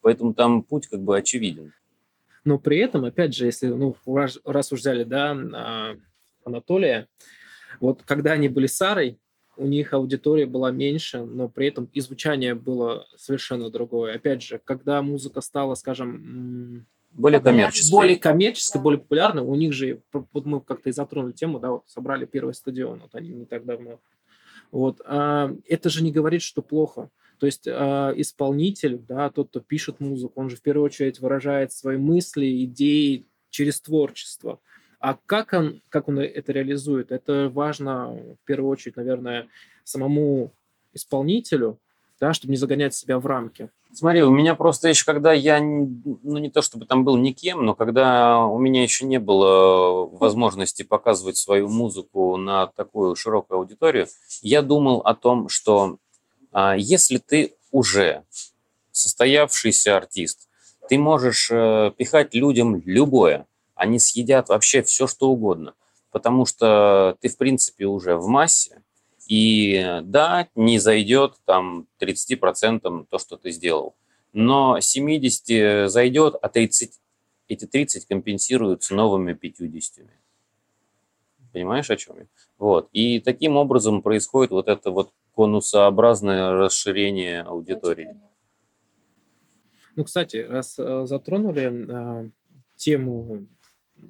Поэтому 0.00 0.32
там 0.32 0.62
путь 0.62 0.86
как 0.86 1.02
бы 1.02 1.16
очевиден. 1.16 1.72
Но 2.44 2.58
при 2.58 2.78
этом, 2.78 3.04
опять 3.04 3.34
же, 3.34 3.46
если, 3.46 3.68
ну, 3.68 3.96
раз, 4.06 4.38
раз 4.44 4.72
уж 4.72 4.80
взяли, 4.80 5.04
да, 5.04 5.32
а, 5.32 5.96
Анатолия, 6.44 7.08
вот 7.80 8.02
когда 8.02 8.32
они 8.32 8.48
были 8.48 8.66
с 8.66 8.76
Сарой, 8.76 9.18
у 9.56 9.66
них 9.66 9.92
аудитория 9.92 10.46
была 10.46 10.70
меньше, 10.70 11.22
но 11.22 11.48
при 11.48 11.68
этом 11.68 11.84
и 11.92 12.00
звучание 12.00 12.54
было 12.54 13.06
совершенно 13.16 13.70
другое. 13.70 14.14
Опять 14.14 14.42
же, 14.42 14.60
когда 14.64 15.02
музыка 15.02 15.42
стала, 15.42 15.74
скажем, 15.74 16.86
более 17.12 17.40
коммерческой, 17.40 17.90
более 17.90 18.16
коммерческой, 18.16 18.80
более 18.80 19.00
популярной, 19.00 19.42
у 19.42 19.54
них 19.54 19.72
же, 19.72 20.00
вот 20.12 20.46
мы 20.46 20.60
как-то 20.60 20.88
и 20.88 20.92
затронули 20.92 21.32
тему, 21.32 21.58
да, 21.58 21.72
вот 21.72 21.82
собрали 21.86 22.24
первый 22.24 22.54
стадион, 22.54 23.00
вот 23.00 23.14
они 23.14 23.30
не 23.30 23.44
так 23.44 23.66
давно. 23.66 24.00
Вот, 24.70 25.00
а, 25.04 25.54
это 25.68 25.90
же 25.90 26.02
не 26.02 26.12
говорит, 26.12 26.42
что 26.42 26.62
плохо. 26.62 27.10
То 27.40 27.46
есть 27.46 27.66
э, 27.66 27.70
исполнитель, 28.16 28.98
да, 29.08 29.30
тот, 29.30 29.48
кто 29.48 29.60
пишет 29.60 29.98
музыку, 29.98 30.34
он 30.36 30.50
же 30.50 30.56
в 30.56 30.62
первую 30.62 30.84
очередь 30.84 31.20
выражает 31.20 31.72
свои 31.72 31.96
мысли, 31.96 32.64
идеи 32.64 33.24
через 33.48 33.80
творчество. 33.80 34.60
А 35.00 35.16
как 35.24 35.54
он, 35.54 35.80
как 35.88 36.08
он 36.08 36.18
это 36.18 36.52
реализует, 36.52 37.10
это 37.10 37.50
важно 37.52 38.10
в 38.10 38.46
первую 38.46 38.70
очередь, 38.70 38.96
наверное, 38.96 39.48
самому 39.84 40.52
исполнителю, 40.92 41.78
да, 42.20 42.34
чтобы 42.34 42.50
не 42.50 42.58
загонять 42.58 42.94
себя 42.94 43.18
в 43.18 43.24
рамки. 43.24 43.70
Смотри, 43.94 44.22
у 44.22 44.30
меня 44.30 44.54
просто 44.54 44.88
еще, 44.88 45.06
когда 45.06 45.32
я, 45.32 45.60
ну 45.60 46.38
не 46.38 46.50
то 46.50 46.60
чтобы 46.60 46.84
там 46.84 47.04
был 47.04 47.16
никем, 47.16 47.64
но 47.64 47.74
когда 47.74 48.44
у 48.44 48.58
меня 48.58 48.82
еще 48.82 49.06
не 49.06 49.18
было 49.18 50.06
возможности 50.06 50.82
показывать 50.82 51.38
свою 51.38 51.68
музыку 51.68 52.36
на 52.36 52.66
такую 52.66 53.16
широкую 53.16 53.58
аудиторию, 53.58 54.06
я 54.42 54.60
думал 54.60 54.98
о 54.98 55.14
том, 55.14 55.48
что 55.48 55.96
если 56.76 57.18
ты 57.18 57.54
уже 57.70 58.24
состоявшийся 58.92 59.96
артист, 59.96 60.48
ты 60.88 60.98
можешь 60.98 61.48
э, 61.50 61.92
пихать 61.96 62.34
людям 62.34 62.82
любое, 62.84 63.46
они 63.74 63.98
съедят 63.98 64.48
вообще 64.48 64.82
все, 64.82 65.06
что 65.06 65.30
угодно, 65.30 65.74
потому 66.10 66.44
что 66.46 67.16
ты, 67.20 67.28
в 67.28 67.36
принципе, 67.36 67.86
уже 67.86 68.16
в 68.16 68.26
массе, 68.26 68.82
и 69.28 70.00
да, 70.02 70.48
не 70.56 70.80
зайдет 70.80 71.36
там 71.44 71.86
30% 72.00 73.06
то, 73.08 73.18
что 73.18 73.36
ты 73.36 73.52
сделал, 73.52 73.94
но 74.32 74.80
70 74.80 75.88
зайдет, 75.88 76.34
а 76.42 76.48
30, 76.48 77.00
эти 77.48 77.64
30 77.64 78.06
компенсируются 78.06 78.94
новыми 78.94 79.34
50. 79.34 80.06
Понимаешь, 81.52 81.90
о 81.90 81.96
чем 81.96 82.18
я? 82.18 82.26
Вот. 82.58 82.88
И 82.92 83.20
таким 83.20 83.56
образом 83.56 84.02
происходит 84.02 84.50
вот 84.50 84.68
это 84.68 84.90
вот 84.90 85.10
конусообразное 85.34 86.52
расширение 86.52 87.42
аудитории. 87.42 88.16
Ну, 89.96 90.04
кстати, 90.04 90.36
раз 90.48 90.78
э, 90.78 91.06
затронули 91.06 92.24
э, 92.24 92.30
тему 92.76 93.46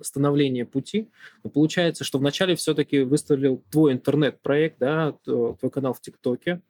становления 0.02 0.64
пути, 0.64 1.08
ну, 1.42 1.50
получается, 1.50 2.04
что 2.04 2.18
вначале 2.18 2.54
все-таки 2.54 3.00
выстрелил 3.00 3.62
твой 3.70 3.92
интернет-проект, 3.92 4.78
да, 4.78 5.14
твой 5.24 5.70
канал 5.70 5.94
в 5.94 6.00
ТикТоке, 6.00 6.60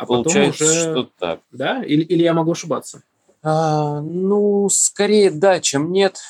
а 0.00 0.06
получается, 0.06 0.64
потом 0.64 0.78
уже... 0.78 0.80
что 0.80 1.10
так. 1.18 1.40
Да? 1.50 1.84
Или, 1.84 2.02
или 2.02 2.22
я 2.22 2.32
могу 2.32 2.52
ошибаться? 2.52 3.02
А, 3.42 4.00
ну, 4.00 4.68
скорее 4.70 5.30
да, 5.30 5.60
чем 5.60 5.92
нет. 5.92 6.20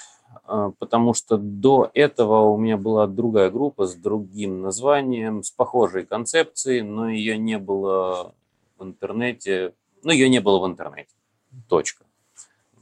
А, 0.52 0.72
потому 0.80 1.14
что 1.14 1.36
до 1.38 1.92
этого 1.94 2.40
у 2.40 2.58
меня 2.58 2.76
была 2.76 3.06
другая 3.06 3.50
группа 3.50 3.86
с 3.86 3.94
другим 3.94 4.62
названием, 4.62 5.44
с 5.44 5.52
похожей 5.52 6.04
концепцией, 6.04 6.82
но 6.82 7.08
ее 7.08 7.38
не 7.38 7.56
было 7.56 8.34
в 8.76 8.82
интернете, 8.82 9.74
ну, 10.02 10.10
ее 10.10 10.28
не 10.28 10.40
было 10.40 10.58
в 10.58 10.66
интернете. 10.66 11.14
Точка. 11.68 12.04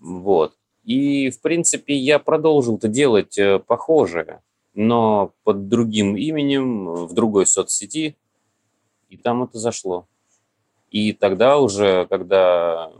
Вот. 0.00 0.54
И, 0.84 1.28
в 1.28 1.42
принципе, 1.42 1.94
я 1.94 2.18
продолжил 2.18 2.76
это 2.76 2.88
делать 2.88 3.36
э, 3.36 3.58
похожее, 3.58 4.40
но 4.72 5.32
под 5.44 5.68
другим 5.68 6.16
именем, 6.16 7.04
в 7.04 7.12
другой 7.12 7.44
соцсети, 7.44 8.16
и 9.10 9.18
там 9.18 9.42
это 9.42 9.58
зашло. 9.58 10.06
И 10.90 11.12
тогда 11.12 11.58
уже, 11.58 12.06
когда 12.06 12.92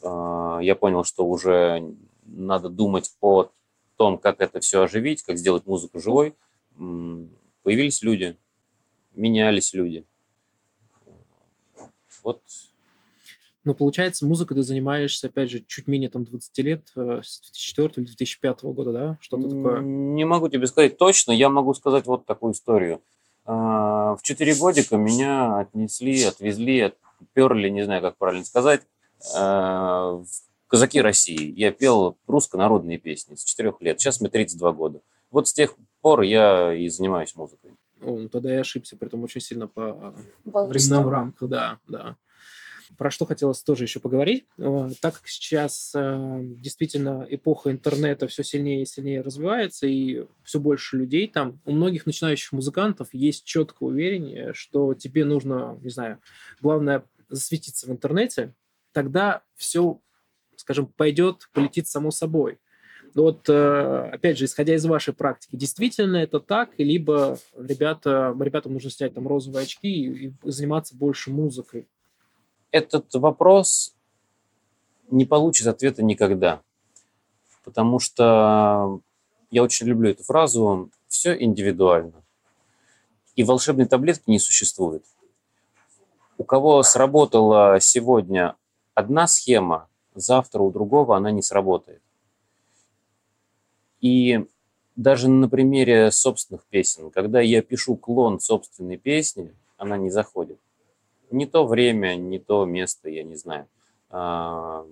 э, 0.00 0.58
я 0.62 0.74
понял, 0.76 1.04
что 1.04 1.26
уже 1.26 1.94
надо 2.30 2.68
думать 2.68 3.10
о 3.20 3.50
том, 3.96 4.18
как 4.18 4.40
это 4.40 4.60
все 4.60 4.82
оживить, 4.82 5.22
как 5.22 5.36
сделать 5.36 5.66
музыку 5.66 6.00
живой, 6.00 6.34
появились 7.62 8.02
люди, 8.02 8.36
менялись 9.14 9.74
люди. 9.74 10.04
Вот. 12.22 12.42
Ну, 13.64 13.74
получается, 13.74 14.24
музыкой 14.24 14.56
ты 14.56 14.62
занимаешься, 14.62 15.26
опять 15.26 15.50
же, 15.50 15.62
чуть 15.66 15.86
менее 15.86 16.08
там 16.08 16.24
20 16.24 16.58
лет, 16.58 16.88
э, 16.96 17.20
с 17.22 17.40
2004 17.40 17.92
или 17.96 18.04
2005 18.06 18.62
года, 18.72 18.92
да? 18.92 19.18
Что-то 19.20 19.50
такое? 19.50 19.80
Не 19.80 20.24
могу 20.24 20.48
тебе 20.48 20.66
сказать 20.66 20.96
точно, 20.96 21.32
я 21.32 21.50
могу 21.50 21.74
сказать 21.74 22.06
вот 22.06 22.24
такую 22.24 22.54
историю. 22.54 23.02
А, 23.44 24.16
в 24.16 24.22
4 24.22 24.54
годика 24.54 24.96
меня 24.96 25.58
отнесли, 25.58 26.22
отвезли, 26.24 26.92
отперли, 27.20 27.68
не 27.68 27.84
знаю, 27.84 28.00
как 28.00 28.16
правильно 28.16 28.44
сказать, 28.44 28.82
а, 29.34 30.12
в 30.12 30.26
«Казаки 30.70 31.00
России». 31.00 31.52
Я 31.56 31.72
пел 31.72 32.16
русско-народные 32.28 32.98
песни 32.98 33.34
с 33.34 33.42
четырех 33.42 33.80
лет. 33.80 34.00
Сейчас 34.00 34.20
мне 34.20 34.30
32 34.30 34.72
года. 34.72 35.00
Вот 35.30 35.48
с 35.48 35.52
тех 35.52 35.74
пор 36.00 36.22
я 36.22 36.72
и 36.72 36.88
занимаюсь 36.88 37.34
музыкой. 37.34 37.72
О, 38.00 38.16
ну 38.16 38.28
тогда 38.28 38.54
я 38.54 38.60
ошибся, 38.60 38.96
при 38.96 39.08
этом 39.08 39.22
очень 39.24 39.40
сильно 39.40 39.66
по 39.66 40.14
временным 40.44 41.08
рамкам, 41.08 41.48
да, 41.48 41.78
да. 41.88 42.16
Про 42.96 43.10
что 43.10 43.26
хотелось 43.26 43.62
тоже 43.62 43.84
еще 43.84 44.00
поговорить. 44.00 44.46
Э, 44.58 44.90
так 45.00 45.14
как 45.14 45.28
сейчас 45.28 45.92
э, 45.94 46.40
действительно 46.42 47.26
эпоха 47.28 47.70
интернета 47.70 48.26
все 48.26 48.42
сильнее 48.42 48.82
и 48.82 48.86
сильнее 48.86 49.20
развивается, 49.20 49.86
и 49.86 50.24
все 50.42 50.58
больше 50.58 50.96
людей 50.96 51.28
там, 51.28 51.60
у 51.64 51.72
многих 51.72 52.06
начинающих 52.06 52.52
музыкантов 52.52 53.08
есть 53.12 53.44
четкое 53.44 53.90
уверение, 53.90 54.52
что 54.54 54.94
тебе 54.94 55.24
нужно, 55.24 55.78
не 55.82 55.90
знаю, 55.90 56.18
главное 56.60 57.04
засветиться 57.28 57.86
в 57.86 57.90
интернете, 57.90 58.54
тогда 58.92 59.42
все 59.56 60.00
скажем, 60.60 60.86
пойдет, 60.86 61.48
полетит 61.52 61.88
само 61.88 62.10
собой. 62.10 62.58
Вот, 63.14 63.48
э, 63.48 64.10
опять 64.12 64.38
же, 64.38 64.44
исходя 64.44 64.74
из 64.74 64.84
вашей 64.86 65.12
практики, 65.12 65.56
действительно 65.56 66.18
это 66.18 66.38
так, 66.38 66.70
либо 66.78 67.38
ребята, 67.56 68.36
ребятам 68.38 68.74
нужно 68.74 68.90
снять 68.90 69.14
там 69.14 69.26
розовые 69.26 69.64
очки 69.64 69.88
и, 69.88 70.28
и 70.28 70.32
заниматься 70.44 70.94
больше 70.94 71.30
музыкой? 71.30 71.88
Этот 72.70 73.12
вопрос 73.14 73.96
не 75.10 75.24
получит 75.24 75.66
ответа 75.66 76.04
никогда, 76.04 76.62
потому 77.64 77.98
что 77.98 79.00
я 79.50 79.64
очень 79.64 79.86
люблю 79.88 80.10
эту 80.10 80.22
фразу 80.22 80.90
«все 81.08 81.36
индивидуально». 81.36 82.22
И 83.34 83.42
волшебной 83.42 83.86
таблетки 83.86 84.30
не 84.30 84.38
существует. 84.38 85.04
У 86.38 86.44
кого 86.44 86.82
сработала 86.82 87.78
сегодня 87.80 88.54
одна 88.94 89.26
схема, 89.26 89.89
завтра 90.20 90.62
у 90.62 90.70
другого 90.70 91.16
она 91.16 91.30
не 91.30 91.42
сработает. 91.42 92.02
И 94.00 94.46
даже 94.96 95.28
на 95.28 95.48
примере 95.48 96.10
собственных 96.10 96.64
песен, 96.66 97.10
когда 97.10 97.40
я 97.40 97.62
пишу 97.62 97.96
клон 97.96 98.40
собственной 98.40 98.96
песни, 98.96 99.54
она 99.76 99.96
не 99.96 100.10
заходит. 100.10 100.58
Не 101.30 101.46
то 101.46 101.66
время, 101.66 102.16
не 102.16 102.38
то 102.38 102.64
место, 102.64 103.08
я 103.08 103.22
не 103.22 103.36
знаю. 103.36 103.66
А, 104.10 104.84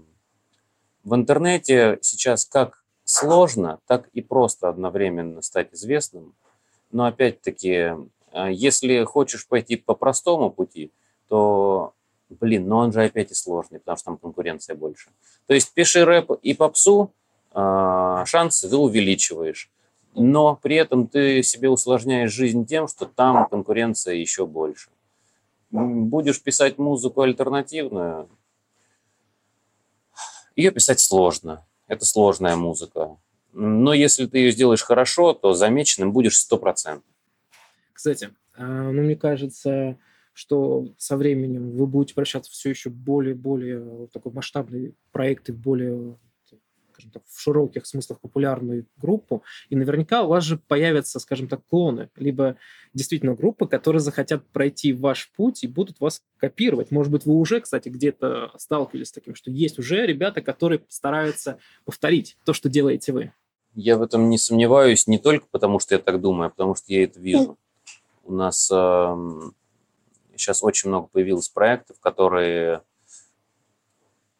в 1.04 1.14
интернете 1.14 1.98
сейчас 2.00 2.44
как 2.44 2.84
сложно, 3.04 3.80
так 3.86 4.08
и 4.08 4.22
просто 4.22 4.68
одновременно 4.68 5.42
стать 5.42 5.72
известным. 5.72 6.34
Но 6.90 7.06
опять-таки, 7.06 7.94
а, 8.32 8.50
если 8.50 9.04
хочешь 9.04 9.46
пойти 9.48 9.76
по 9.76 9.94
простому 9.94 10.50
пути, 10.50 10.92
то, 11.28 11.94
блин, 12.28 12.68
но 12.68 12.78
он 12.78 12.92
же 12.92 13.02
опять 13.02 13.30
и 13.30 13.34
сложный, 13.34 13.78
потому 13.78 13.96
что 13.96 14.04
там 14.06 14.18
конкуренция 14.18 14.76
больше. 14.76 15.10
То 15.46 15.54
есть 15.54 15.72
пиши 15.72 16.04
рэп 16.04 16.32
и 16.42 16.54
попсу, 16.54 17.12
а, 17.52 18.24
шансы 18.26 18.68
ты 18.68 18.76
увеличиваешь. 18.76 19.70
Но 20.14 20.56
при 20.56 20.76
этом 20.76 21.06
ты 21.06 21.42
себе 21.42 21.68
усложняешь 21.68 22.32
жизнь 22.32 22.66
тем, 22.66 22.88
что 22.88 23.06
там 23.06 23.46
конкуренция 23.48 24.14
еще 24.14 24.46
больше. 24.46 24.90
Будешь 25.70 26.42
писать 26.42 26.78
музыку 26.78 27.20
альтернативную, 27.22 28.28
ее 30.56 30.72
писать 30.72 30.98
сложно. 30.98 31.64
Это 31.86 32.04
сложная 32.04 32.56
музыка. 32.56 33.16
Но 33.52 33.94
если 33.94 34.26
ты 34.26 34.38
ее 34.38 34.50
сделаешь 34.50 34.82
хорошо, 34.82 35.32
то 35.32 35.52
замеченным 35.52 36.12
будешь 36.12 36.36
сто 36.36 36.58
процентов. 36.58 37.08
Кстати, 37.92 38.30
а, 38.56 38.90
ну, 38.90 39.02
мне 39.02 39.14
кажется, 39.14 39.96
что 40.38 40.86
со 40.98 41.16
временем 41.16 41.72
вы 41.72 41.88
будете 41.88 42.14
превращаться 42.14 42.52
все 42.52 42.70
еще 42.70 42.90
более-более 42.90 44.06
такой 44.12 44.30
масштабный 44.30 44.94
проект 45.10 45.48
и 45.48 45.52
более 45.52 46.16
скажем 46.92 47.10
так, 47.10 47.22
в 47.26 47.40
широких 47.40 47.86
смыслах 47.86 48.20
популярную 48.20 48.86
группу, 48.96 49.42
и 49.68 49.76
наверняка 49.76 50.22
у 50.22 50.28
вас 50.28 50.44
же 50.44 50.58
появятся, 50.58 51.18
скажем 51.18 51.46
так, 51.46 51.60
клоны, 51.68 52.08
либо 52.16 52.56
действительно 52.94 53.34
группы, 53.34 53.66
которые 53.66 54.00
захотят 54.00 54.46
пройти 54.48 54.92
ваш 54.92 55.30
путь 55.36 55.64
и 55.64 55.68
будут 55.68 55.98
вас 55.98 56.22
копировать. 56.38 56.92
Может 56.92 57.12
быть, 57.12 57.24
вы 57.24 57.34
уже, 57.34 57.60
кстати, 57.60 57.88
где-то 57.88 58.52
сталкивались 58.56 59.08
с 59.08 59.12
таким, 59.12 59.34
что 59.34 59.50
есть 59.50 59.78
уже 59.78 60.06
ребята, 60.06 60.40
которые 60.40 60.82
стараются 60.88 61.58
повторить 61.84 62.36
то, 62.44 62.52
что 62.52 62.68
делаете 62.68 63.12
вы. 63.12 63.32
Я 63.74 63.96
в 63.96 64.02
этом 64.02 64.28
не 64.28 64.38
сомневаюсь 64.38 65.06
не 65.06 65.18
только 65.18 65.46
потому, 65.50 65.78
что 65.78 65.94
я 65.94 66.00
так 66.00 66.20
думаю, 66.20 66.46
а 66.46 66.50
потому 66.50 66.74
что 66.74 66.92
я 66.92 67.04
это 67.04 67.20
вижу. 67.20 67.58
У 68.24 68.32
нас 68.32 68.68
э, 68.72 69.50
сейчас 70.38 70.62
очень 70.62 70.88
много 70.88 71.08
появилось 71.08 71.48
проектов, 71.48 71.98
которые... 72.00 72.82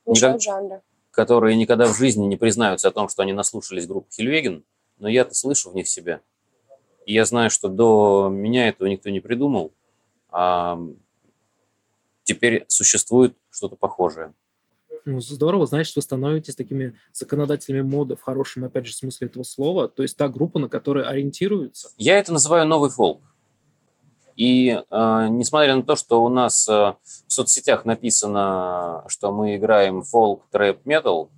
Никак... 0.06 0.40
жанра 0.40 0.82
которые 1.18 1.56
никогда 1.56 1.86
в 1.92 1.96
жизни 1.96 2.26
не 2.26 2.36
признаются 2.36 2.86
о 2.86 2.90
том, 2.92 3.08
что 3.08 3.22
они 3.22 3.32
наслушались 3.32 3.88
группы 3.88 4.06
Хельвеген, 4.12 4.62
но 4.98 5.08
я-то 5.08 5.34
слышу 5.34 5.68
в 5.68 5.74
них 5.74 5.88
себя. 5.88 6.20
И 7.06 7.12
я 7.12 7.24
знаю, 7.24 7.50
что 7.50 7.68
до 7.68 8.28
меня 8.30 8.68
этого 8.68 8.86
никто 8.86 9.10
не 9.10 9.18
придумал, 9.18 9.72
а 10.30 10.78
теперь 12.22 12.64
существует 12.68 13.36
что-то 13.50 13.74
похожее. 13.74 14.32
Ну, 15.06 15.20
здорово, 15.20 15.66
значит, 15.66 15.96
вы 15.96 16.02
становитесь 16.02 16.54
такими 16.54 16.94
законодателями 17.12 17.82
моды 17.82 18.14
в 18.14 18.22
хорошем, 18.22 18.64
опять 18.64 18.86
же, 18.86 18.94
смысле 18.94 19.26
этого 19.26 19.42
слова. 19.42 19.88
То 19.88 20.04
есть 20.04 20.16
та 20.16 20.28
группа, 20.28 20.60
на 20.60 20.68
которой 20.68 21.04
ориентируются. 21.04 21.90
Я 21.96 22.16
это 22.20 22.32
называю 22.32 22.64
новый 22.64 22.90
фолк. 22.90 23.22
И 24.38 24.68
э, 24.68 25.26
несмотря 25.30 25.74
на 25.74 25.82
то, 25.82 25.96
что 25.96 26.22
у 26.22 26.28
нас 26.28 26.68
э, 26.68 26.72
в 26.72 26.96
соцсетях 27.26 27.84
написано, 27.84 29.02
что 29.08 29.32
мы 29.32 29.56
играем 29.56 30.04
фолк, 30.04 30.46
трэп, 30.52 30.86
метал, 30.86 31.28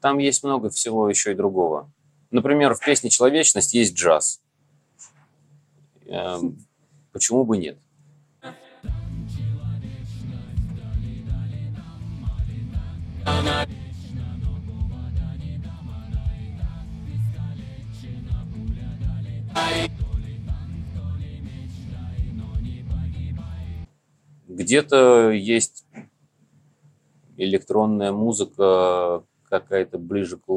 там 0.00 0.18
есть 0.18 0.42
много 0.42 0.68
всего 0.68 1.08
еще 1.08 1.30
и 1.30 1.34
другого. 1.36 1.88
Например, 2.32 2.74
в 2.74 2.80
песне 2.80 3.10
«Человечность» 3.10 3.74
есть 3.74 3.94
джаз. 3.94 4.40
Э, 6.06 6.38
почему 7.12 7.44
бы 7.44 7.58
нет? 7.58 7.78
Где-то 24.56 25.30
есть 25.32 25.84
электронная 27.36 28.10
музыка 28.10 29.22
какая-то 29.50 29.98
ближе 29.98 30.38
к 30.38 30.48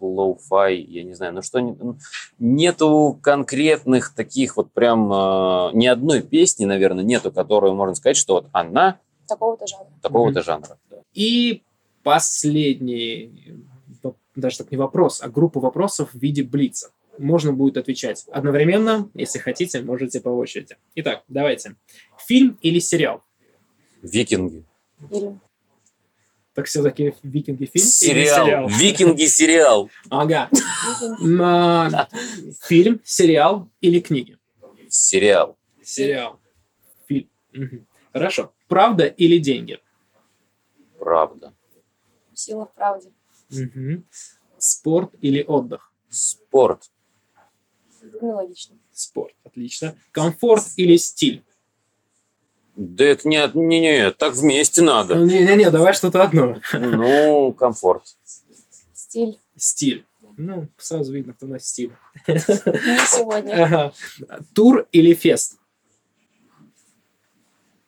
lo-fi, 0.00 0.76
я 0.76 1.02
не 1.02 1.14
знаю, 1.14 1.32
ну 1.32 1.42
что, 1.42 1.60
ну, 1.60 1.96
нету 2.38 3.18
конкретных 3.22 4.14
таких 4.14 4.56
вот 4.56 4.70
прям, 4.72 5.10
э, 5.12 5.70
ни 5.72 5.86
одной 5.86 6.20
песни, 6.20 6.66
наверное, 6.66 7.02
нету, 7.02 7.32
которую 7.32 7.74
можно 7.74 7.94
сказать, 7.94 8.18
что 8.18 8.34
вот 8.34 8.46
она 8.52 9.00
такого-то 9.26 9.66
жанра. 9.66 9.86
Такого-то 10.02 10.40
mm-hmm. 10.40 10.44
жанра. 10.44 10.78
Да. 10.90 10.96
И 11.14 11.62
последний, 12.02 13.64
даже 14.36 14.58
так 14.58 14.70
не 14.70 14.76
вопрос, 14.76 15.22
а 15.22 15.28
группа 15.28 15.58
вопросов 15.58 16.10
в 16.12 16.18
виде 16.18 16.42
блица. 16.42 16.90
Можно 17.16 17.52
будет 17.52 17.78
отвечать 17.78 18.26
одновременно, 18.30 19.08
если 19.14 19.38
хотите, 19.38 19.82
можете 19.82 20.20
по 20.20 20.28
очереди. 20.28 20.76
Итак, 20.94 21.24
давайте. 21.28 21.74
Фильм 22.26 22.58
или 22.60 22.78
сериал? 22.78 23.22
Викинги. 24.02 24.64
Фильм. 25.10 25.40
Так 26.54 26.66
все-таки 26.66 27.14
викинги 27.22 27.66
фильм 27.66 27.84
сериал. 27.86 28.46
сериал? 28.46 28.68
Викинги 28.68 29.26
сериал. 29.26 29.90
Ага. 30.10 30.48
Фильм, 32.62 33.00
сериал 33.04 33.68
или 33.80 34.00
книги? 34.00 34.38
Сериал. 34.88 35.56
Сериал. 35.82 36.40
Фильм. 37.06 37.28
Хорошо. 38.12 38.52
Правда 38.66 39.06
или 39.06 39.38
деньги? 39.38 39.78
Правда. 40.98 41.54
Сила 42.34 42.66
в 42.66 42.74
правде. 42.74 43.10
Спорт 44.58 45.14
или 45.20 45.42
отдых? 45.42 45.92
Спорт. 46.08 46.90
Ну, 48.20 48.30
логично. 48.34 48.76
Спорт, 48.92 49.34
отлично. 49.44 49.96
Комфорт 50.10 50.64
или 50.76 50.96
стиль? 50.96 51.44
Да 52.78 53.04
это 53.04 53.26
не, 53.26 53.50
не, 53.54 53.80
не, 53.80 54.10
так 54.12 54.34
вместе 54.34 54.82
надо. 54.82 55.16
Не-не-не, 55.16 55.68
давай 55.68 55.92
что-то 55.94 56.22
одно. 56.22 56.60
Ну, 56.72 57.52
комфорт. 57.52 58.04
Стиль. 58.92 59.40
Стиль. 59.56 60.06
Ну, 60.36 60.68
сразу 60.76 61.12
видно, 61.12 61.32
кто 61.32 61.46
у 61.46 61.48
нас 61.48 61.66
стиль. 61.66 61.92
Не 62.28 62.38
сегодня. 62.38 63.64
Ага. 63.64 63.92
Тур 64.54 64.86
или 64.92 65.12
фест? 65.12 65.58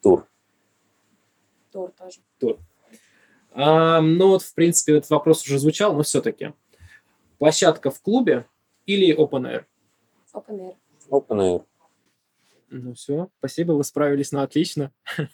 Тур. 0.03 0.27
Тур 1.71 1.93
тоже. 1.97 2.19
Тур. 2.41 2.59
А, 3.53 4.01
ну 4.01 4.31
вот, 4.31 4.43
в 4.43 4.53
принципе, 4.55 4.97
этот 4.97 5.11
вопрос 5.11 5.45
уже 5.45 5.61
звучал, 5.61 5.95
но 5.95 6.03
все-таки. 6.03 6.53
Площадка 7.39 7.93
в 7.93 8.01
клубе 8.03 8.45
или 8.87 9.17
open 9.17 9.43
air? 9.43 9.65
Open 10.35 10.59
air. 10.59 10.75
Open 11.11 11.39
air. 11.39 11.65
Ну 12.73 12.95
все, 12.95 13.29
спасибо, 13.39 13.73
вы 13.73 13.83
справились 13.83 14.31
на 14.31 14.45
отлично. 14.45 14.93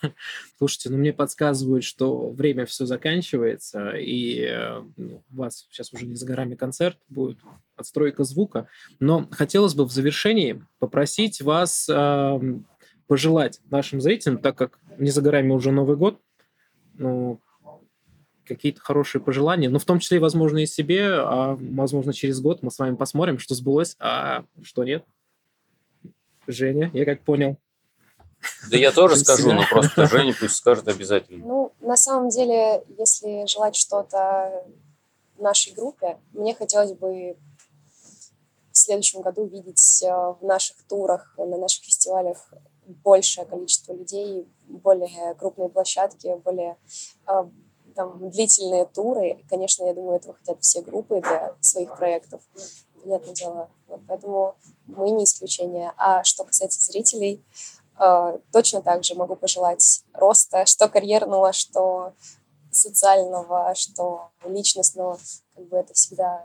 Слушайте, 0.58 0.88
ну 0.88 0.96
мне 0.96 1.12
подсказывают, 1.12 1.84
что 1.84 2.30
время 2.30 2.64
все 2.64 2.86
заканчивается, 2.86 3.90
и 3.90 4.40
э, 4.40 4.82
ну, 4.96 5.22
у 5.30 5.36
вас 5.36 5.66
сейчас 5.68 5.92
уже 5.92 6.06
не 6.06 6.14
за 6.14 6.24
горами 6.24 6.54
концерт, 6.54 6.98
будет 7.10 7.38
отстройка 7.76 8.24
звука. 8.24 8.68
Но 9.00 9.28
хотелось 9.30 9.74
бы 9.74 9.84
в 9.84 9.92
завершении 9.92 10.64
попросить 10.78 11.42
вас 11.42 11.86
э, 11.90 12.40
пожелать 13.06 13.60
нашим 13.70 14.00
зрителям, 14.00 14.38
так 14.38 14.56
как 14.56 14.78
не 14.96 15.10
за 15.10 15.20
горами 15.20 15.52
уже 15.52 15.72
Новый 15.72 15.98
год, 15.98 16.18
ну, 16.94 17.42
какие-то 18.46 18.80
хорошие 18.80 19.20
пожелания, 19.20 19.68
ну, 19.68 19.78
в 19.78 19.84
том 19.84 19.98
числе, 19.98 20.20
возможно, 20.20 20.58
и 20.58 20.66
себе, 20.66 21.08
а, 21.10 21.58
возможно, 21.60 22.14
через 22.14 22.40
год 22.40 22.62
мы 22.62 22.70
с 22.70 22.78
вами 22.78 22.96
посмотрим, 22.96 23.38
что 23.38 23.54
сбылось, 23.54 23.96
а 23.98 24.44
что 24.62 24.84
нет. 24.84 25.04
Женя, 26.46 26.90
я 26.92 27.04
как 27.04 27.22
понял. 27.22 27.56
Да 28.70 28.76
я 28.76 28.92
тоже 28.92 29.16
скажу, 29.16 29.52
но 29.52 29.62
просто 29.68 30.06
Женя 30.06 30.34
пусть 30.38 30.56
скажет 30.56 30.86
обязательно. 30.88 31.44
Ну, 31.44 31.72
на 31.80 31.96
самом 31.96 32.28
деле, 32.28 32.84
если 32.98 33.46
желать 33.46 33.74
что-то 33.74 34.64
в 35.36 35.42
нашей 35.42 35.72
группе. 35.74 36.18
Мне 36.32 36.54
хотелось 36.54 36.92
бы 36.92 37.36
в 38.72 38.76
следующем 38.76 39.22
году 39.22 39.46
видеть 39.46 40.02
э, 40.02 40.08
в 40.08 40.38
наших 40.42 40.76
турах, 40.88 41.34
на 41.38 41.56
наших 41.56 41.84
фестивалях 41.84 42.52
большее 42.86 43.46
количество 43.46 43.92
людей, 43.92 44.48
более 44.66 45.34
крупные 45.34 45.68
площадки, 45.68 46.34
более 46.44 46.76
э, 47.26 47.44
там, 47.94 48.30
длительные 48.30 48.86
туры. 48.86 49.42
Конечно, 49.48 49.84
я 49.84 49.94
думаю, 49.94 50.16
этого 50.16 50.34
хотят 50.34 50.62
все 50.62 50.82
группы 50.82 51.20
для 51.20 51.54
своих 51.60 51.96
проектов. 51.96 52.42
Понятное 53.02 53.34
дело. 53.34 53.70
Вот 53.86 54.00
поэтому 54.06 54.56
мы 54.86 55.10
не 55.10 55.24
исключение. 55.24 55.92
А 55.96 56.24
что 56.24 56.44
касается 56.44 56.80
зрителей, 56.80 57.44
э, 57.98 58.38
точно 58.52 58.82
так 58.82 59.04
же 59.04 59.14
могу 59.14 59.36
пожелать 59.36 60.04
роста, 60.12 60.66
что 60.66 60.88
карьерного, 60.88 61.52
что 61.52 62.12
социального, 62.70 63.74
что 63.74 64.30
личностного. 64.44 65.18
Как 65.54 65.66
бы 65.68 65.76
это 65.78 65.94
всегда 65.94 66.44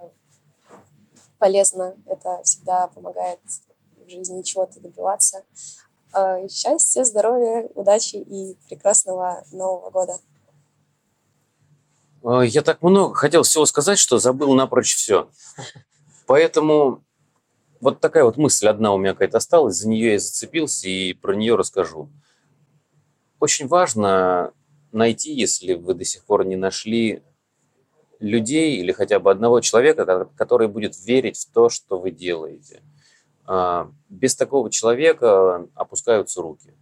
полезно, 1.37 1.95
это 2.05 2.41
всегда 2.43 2.87
помогает 2.87 3.39
в 4.05 4.09
жизни 4.09 4.41
чего-то 4.41 4.79
добиваться. 4.79 5.43
Э, 6.13 6.47
счастья, 6.49 7.03
здоровья, 7.03 7.69
удачи 7.75 8.15
и 8.15 8.55
прекрасного 8.67 9.43
Нового 9.51 9.89
года. 9.89 10.19
Э, 12.23 12.41
я 12.45 12.61
так 12.61 12.81
много 12.81 13.13
хотел 13.15 13.43
всего 13.43 13.65
сказать, 13.65 13.99
что 13.99 14.19
забыл 14.19 14.53
напрочь 14.53 14.95
все. 14.95 15.29
Поэтому 16.27 17.03
вот 17.81 17.99
такая 17.99 18.23
вот 18.23 18.37
мысль 18.37 18.67
одна 18.67 18.93
у 18.93 18.97
меня 18.97 19.13
какая-то 19.13 19.37
осталась, 19.37 19.75
за 19.75 19.89
нее 19.89 20.13
я 20.13 20.19
зацепился 20.19 20.87
и 20.87 21.13
про 21.13 21.35
нее 21.35 21.55
расскажу. 21.55 22.09
Очень 23.39 23.67
важно 23.67 24.53
найти, 24.91 25.33
если 25.33 25.73
вы 25.73 25.95
до 25.95 26.05
сих 26.05 26.23
пор 26.23 26.45
не 26.45 26.55
нашли 26.55 27.23
людей 28.19 28.77
или 28.77 28.91
хотя 28.91 29.19
бы 29.19 29.31
одного 29.31 29.61
человека, 29.61 30.29
который 30.35 30.67
будет 30.67 30.97
верить 31.05 31.37
в 31.37 31.51
то, 31.51 31.69
что 31.69 31.99
вы 31.99 32.11
делаете. 32.11 32.83
А, 33.45 33.91
без 34.09 34.35
такого 34.35 34.69
человека 34.69 35.67
опускаются 35.73 36.41
руки. 36.41 36.75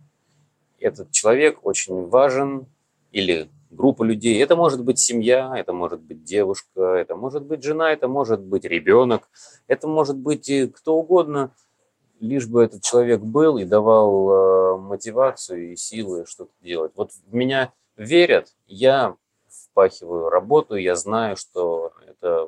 Этот 0.80 1.12
человек 1.12 1.66
очень 1.66 2.08
важен 2.08 2.68
или 3.12 3.50
группа 3.70 4.04
людей. 4.04 4.42
Это 4.42 4.56
может 4.56 4.84
быть 4.84 5.00
семья, 5.00 5.54
это 5.56 5.74
может 5.74 6.02
быть 6.02 6.24
девушка, 6.24 6.82
это 6.82 7.16
может 7.16 7.44
быть 7.44 7.64
жена, 7.64 7.92
это 7.92 8.08
может 8.08 8.42
быть 8.42 8.66
ребенок, 8.66 9.30
это 9.68 9.88
может 9.88 10.18
быть 10.18 10.52
кто 10.76 10.96
угодно, 10.96 11.54
лишь 12.20 12.48
бы 12.48 12.64
этот 12.64 12.84
человек 12.84 13.22
был 13.22 13.58
и 13.58 13.66
давал 13.66 14.30
э, 14.30 14.78
мотивацию 14.78 15.72
и 15.72 15.76
силы 15.76 16.26
что-то 16.26 16.52
делать. 16.62 16.92
Вот 16.96 17.12
в 17.12 17.34
меня 17.34 17.72
верят, 17.96 18.56
я 18.68 19.16
впахиваю 19.48 20.30
работу, 20.30 20.76
я 20.76 20.96
знаю, 20.96 21.38
что 21.38 21.94
это 22.08 22.48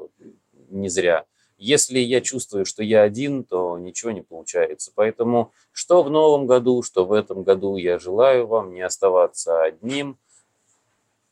не 0.70 0.90
зря. 0.90 1.26
Если 1.58 2.00
я 2.00 2.22
чувствую, 2.22 2.66
что 2.66 2.82
я 2.82 3.04
один, 3.04 3.44
то 3.44 3.78
ничего 3.78 4.10
не 4.10 4.24
получается. 4.24 4.92
Поэтому 4.96 5.54
что 5.72 6.02
в 6.02 6.10
новом 6.10 6.48
году, 6.48 6.82
что 6.82 7.06
в 7.06 7.14
этом 7.14 7.44
году 7.44 7.76
я 7.76 8.00
желаю 8.00 8.48
вам 8.48 8.74
не 8.74 8.82
оставаться 8.82 9.62
одним– 9.62 10.18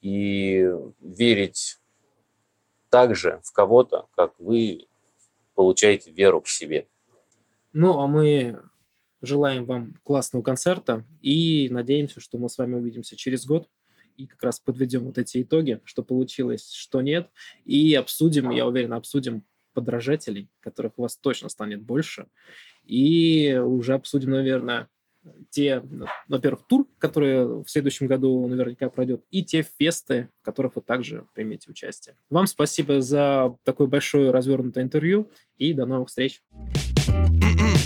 и 0.01 0.69
верить 1.01 1.79
так 2.89 3.15
же 3.15 3.39
в 3.43 3.51
кого-то, 3.51 4.07
как 4.15 4.33
вы 4.39 4.87
получаете 5.55 6.11
веру 6.11 6.41
к 6.41 6.47
себе. 6.47 6.87
Ну, 7.73 7.99
а 7.99 8.07
мы 8.07 8.61
желаем 9.21 9.65
вам 9.65 9.95
классного 10.03 10.41
концерта 10.41 11.05
и 11.21 11.67
надеемся, 11.69 12.19
что 12.19 12.37
мы 12.37 12.49
с 12.49 12.57
вами 12.57 12.75
увидимся 12.75 13.15
через 13.15 13.45
год 13.45 13.69
и 14.17 14.27
как 14.27 14.43
раз 14.43 14.59
подведем 14.59 15.05
вот 15.05 15.17
эти 15.17 15.41
итоги, 15.41 15.79
что 15.85 16.03
получилось, 16.03 16.71
что 16.71 17.01
нет, 17.01 17.29
и 17.63 17.93
обсудим, 17.95 18.49
я 18.49 18.67
уверен, 18.67 18.93
обсудим 18.93 19.43
подражателей, 19.73 20.49
которых 20.59 20.93
у 20.97 21.03
вас 21.03 21.15
точно 21.15 21.47
станет 21.47 21.81
больше, 21.81 22.27
и 22.83 23.55
уже 23.63 23.93
обсудим, 23.93 24.31
наверное, 24.31 24.89
те, 25.49 25.83
во-первых, 26.27 26.61
тур, 26.67 26.87
который 26.97 27.63
в 27.63 27.67
следующем 27.67 28.07
году 28.07 28.47
наверняка 28.47 28.89
пройдет, 28.89 29.23
и 29.31 29.43
те 29.43 29.65
фесты, 29.79 30.29
в 30.41 30.45
которых 30.45 30.75
вы 30.75 30.81
также 30.81 31.25
примете 31.33 31.69
участие. 31.69 32.15
Вам 32.29 32.47
спасибо 32.47 33.01
за 33.01 33.55
такое 33.63 33.87
большое 33.87 34.31
развернутое 34.31 34.83
интервью, 34.83 35.29
и 35.57 35.73
до 35.73 35.85
новых 35.85 36.09
встреч. 36.09 36.41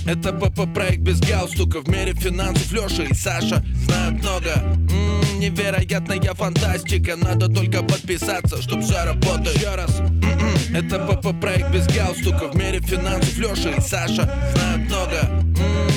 Это 0.06 0.34
ПП-проект 0.34 1.00
без 1.00 1.22
галстука 1.22 1.80
В 1.80 1.88
мире 1.88 2.14
финансов 2.14 2.72
Леша 2.74 3.04
и 3.04 3.14
Саша 3.14 3.64
знают 3.86 4.22
много 4.22 4.50
М-м, 4.50 5.40
Невероятная 5.40 6.20
фантастика 6.34 7.16
Надо 7.16 7.48
только 7.48 7.84
подписаться, 7.84 8.62
чтоб 8.62 8.82
все 8.82 9.06
работает 9.06 9.56
Еще 9.56 9.76
раз 9.76 10.00
М-м, 10.02 10.76
Это 10.76 11.00
ПП-проект 11.00 11.72
без 11.72 11.88
галстука 11.88 12.50
В 12.50 12.56
мире 12.56 12.82
финансов 12.82 13.38
Леша 13.38 13.72
и 13.72 13.80
Саша 13.80 14.24
знают 14.54 14.90
много 14.90 15.20
М-м, 15.22 15.43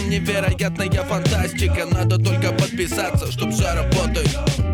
Невероятная 0.07 1.03
фантастика. 1.03 1.87
Надо 1.91 2.19
только 2.19 2.53
подписаться, 2.53 3.31
чтоб 3.33 3.51
все 3.51 3.75
работает 3.75 4.66